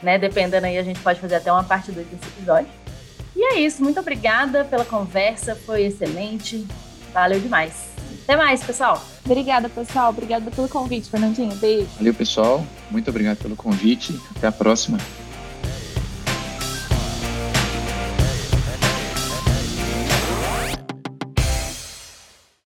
né, 0.00 0.18
dependendo 0.20 0.66
aí, 0.66 0.78
a 0.78 0.84
gente 0.84 1.02
pode 1.02 1.20
fazer 1.20 1.34
até 1.34 1.50
uma 1.50 1.64
parte 1.64 1.90
2 1.90 2.06
desse 2.06 2.28
episódio. 2.28 2.95
E 3.36 3.44
é 3.44 3.60
isso, 3.60 3.84
muito 3.84 4.00
obrigada 4.00 4.64
pela 4.64 4.84
conversa, 4.84 5.54
foi 5.54 5.84
excelente, 5.84 6.66
valeu 7.12 7.38
demais. 7.38 7.94
Até 8.24 8.34
mais, 8.34 8.64
pessoal. 8.64 9.00
Obrigada, 9.24 9.68
pessoal. 9.68 10.10
Obrigada 10.10 10.50
pelo 10.50 10.68
convite, 10.68 11.08
Fernandinho. 11.08 11.54
Beijo. 11.56 11.86
Valeu, 11.96 12.14
pessoal. 12.14 12.66
Muito 12.90 13.08
obrigado 13.08 13.38
pelo 13.38 13.54
convite. 13.54 14.18
Até 14.36 14.48
a 14.48 14.52
próxima. 14.52 14.98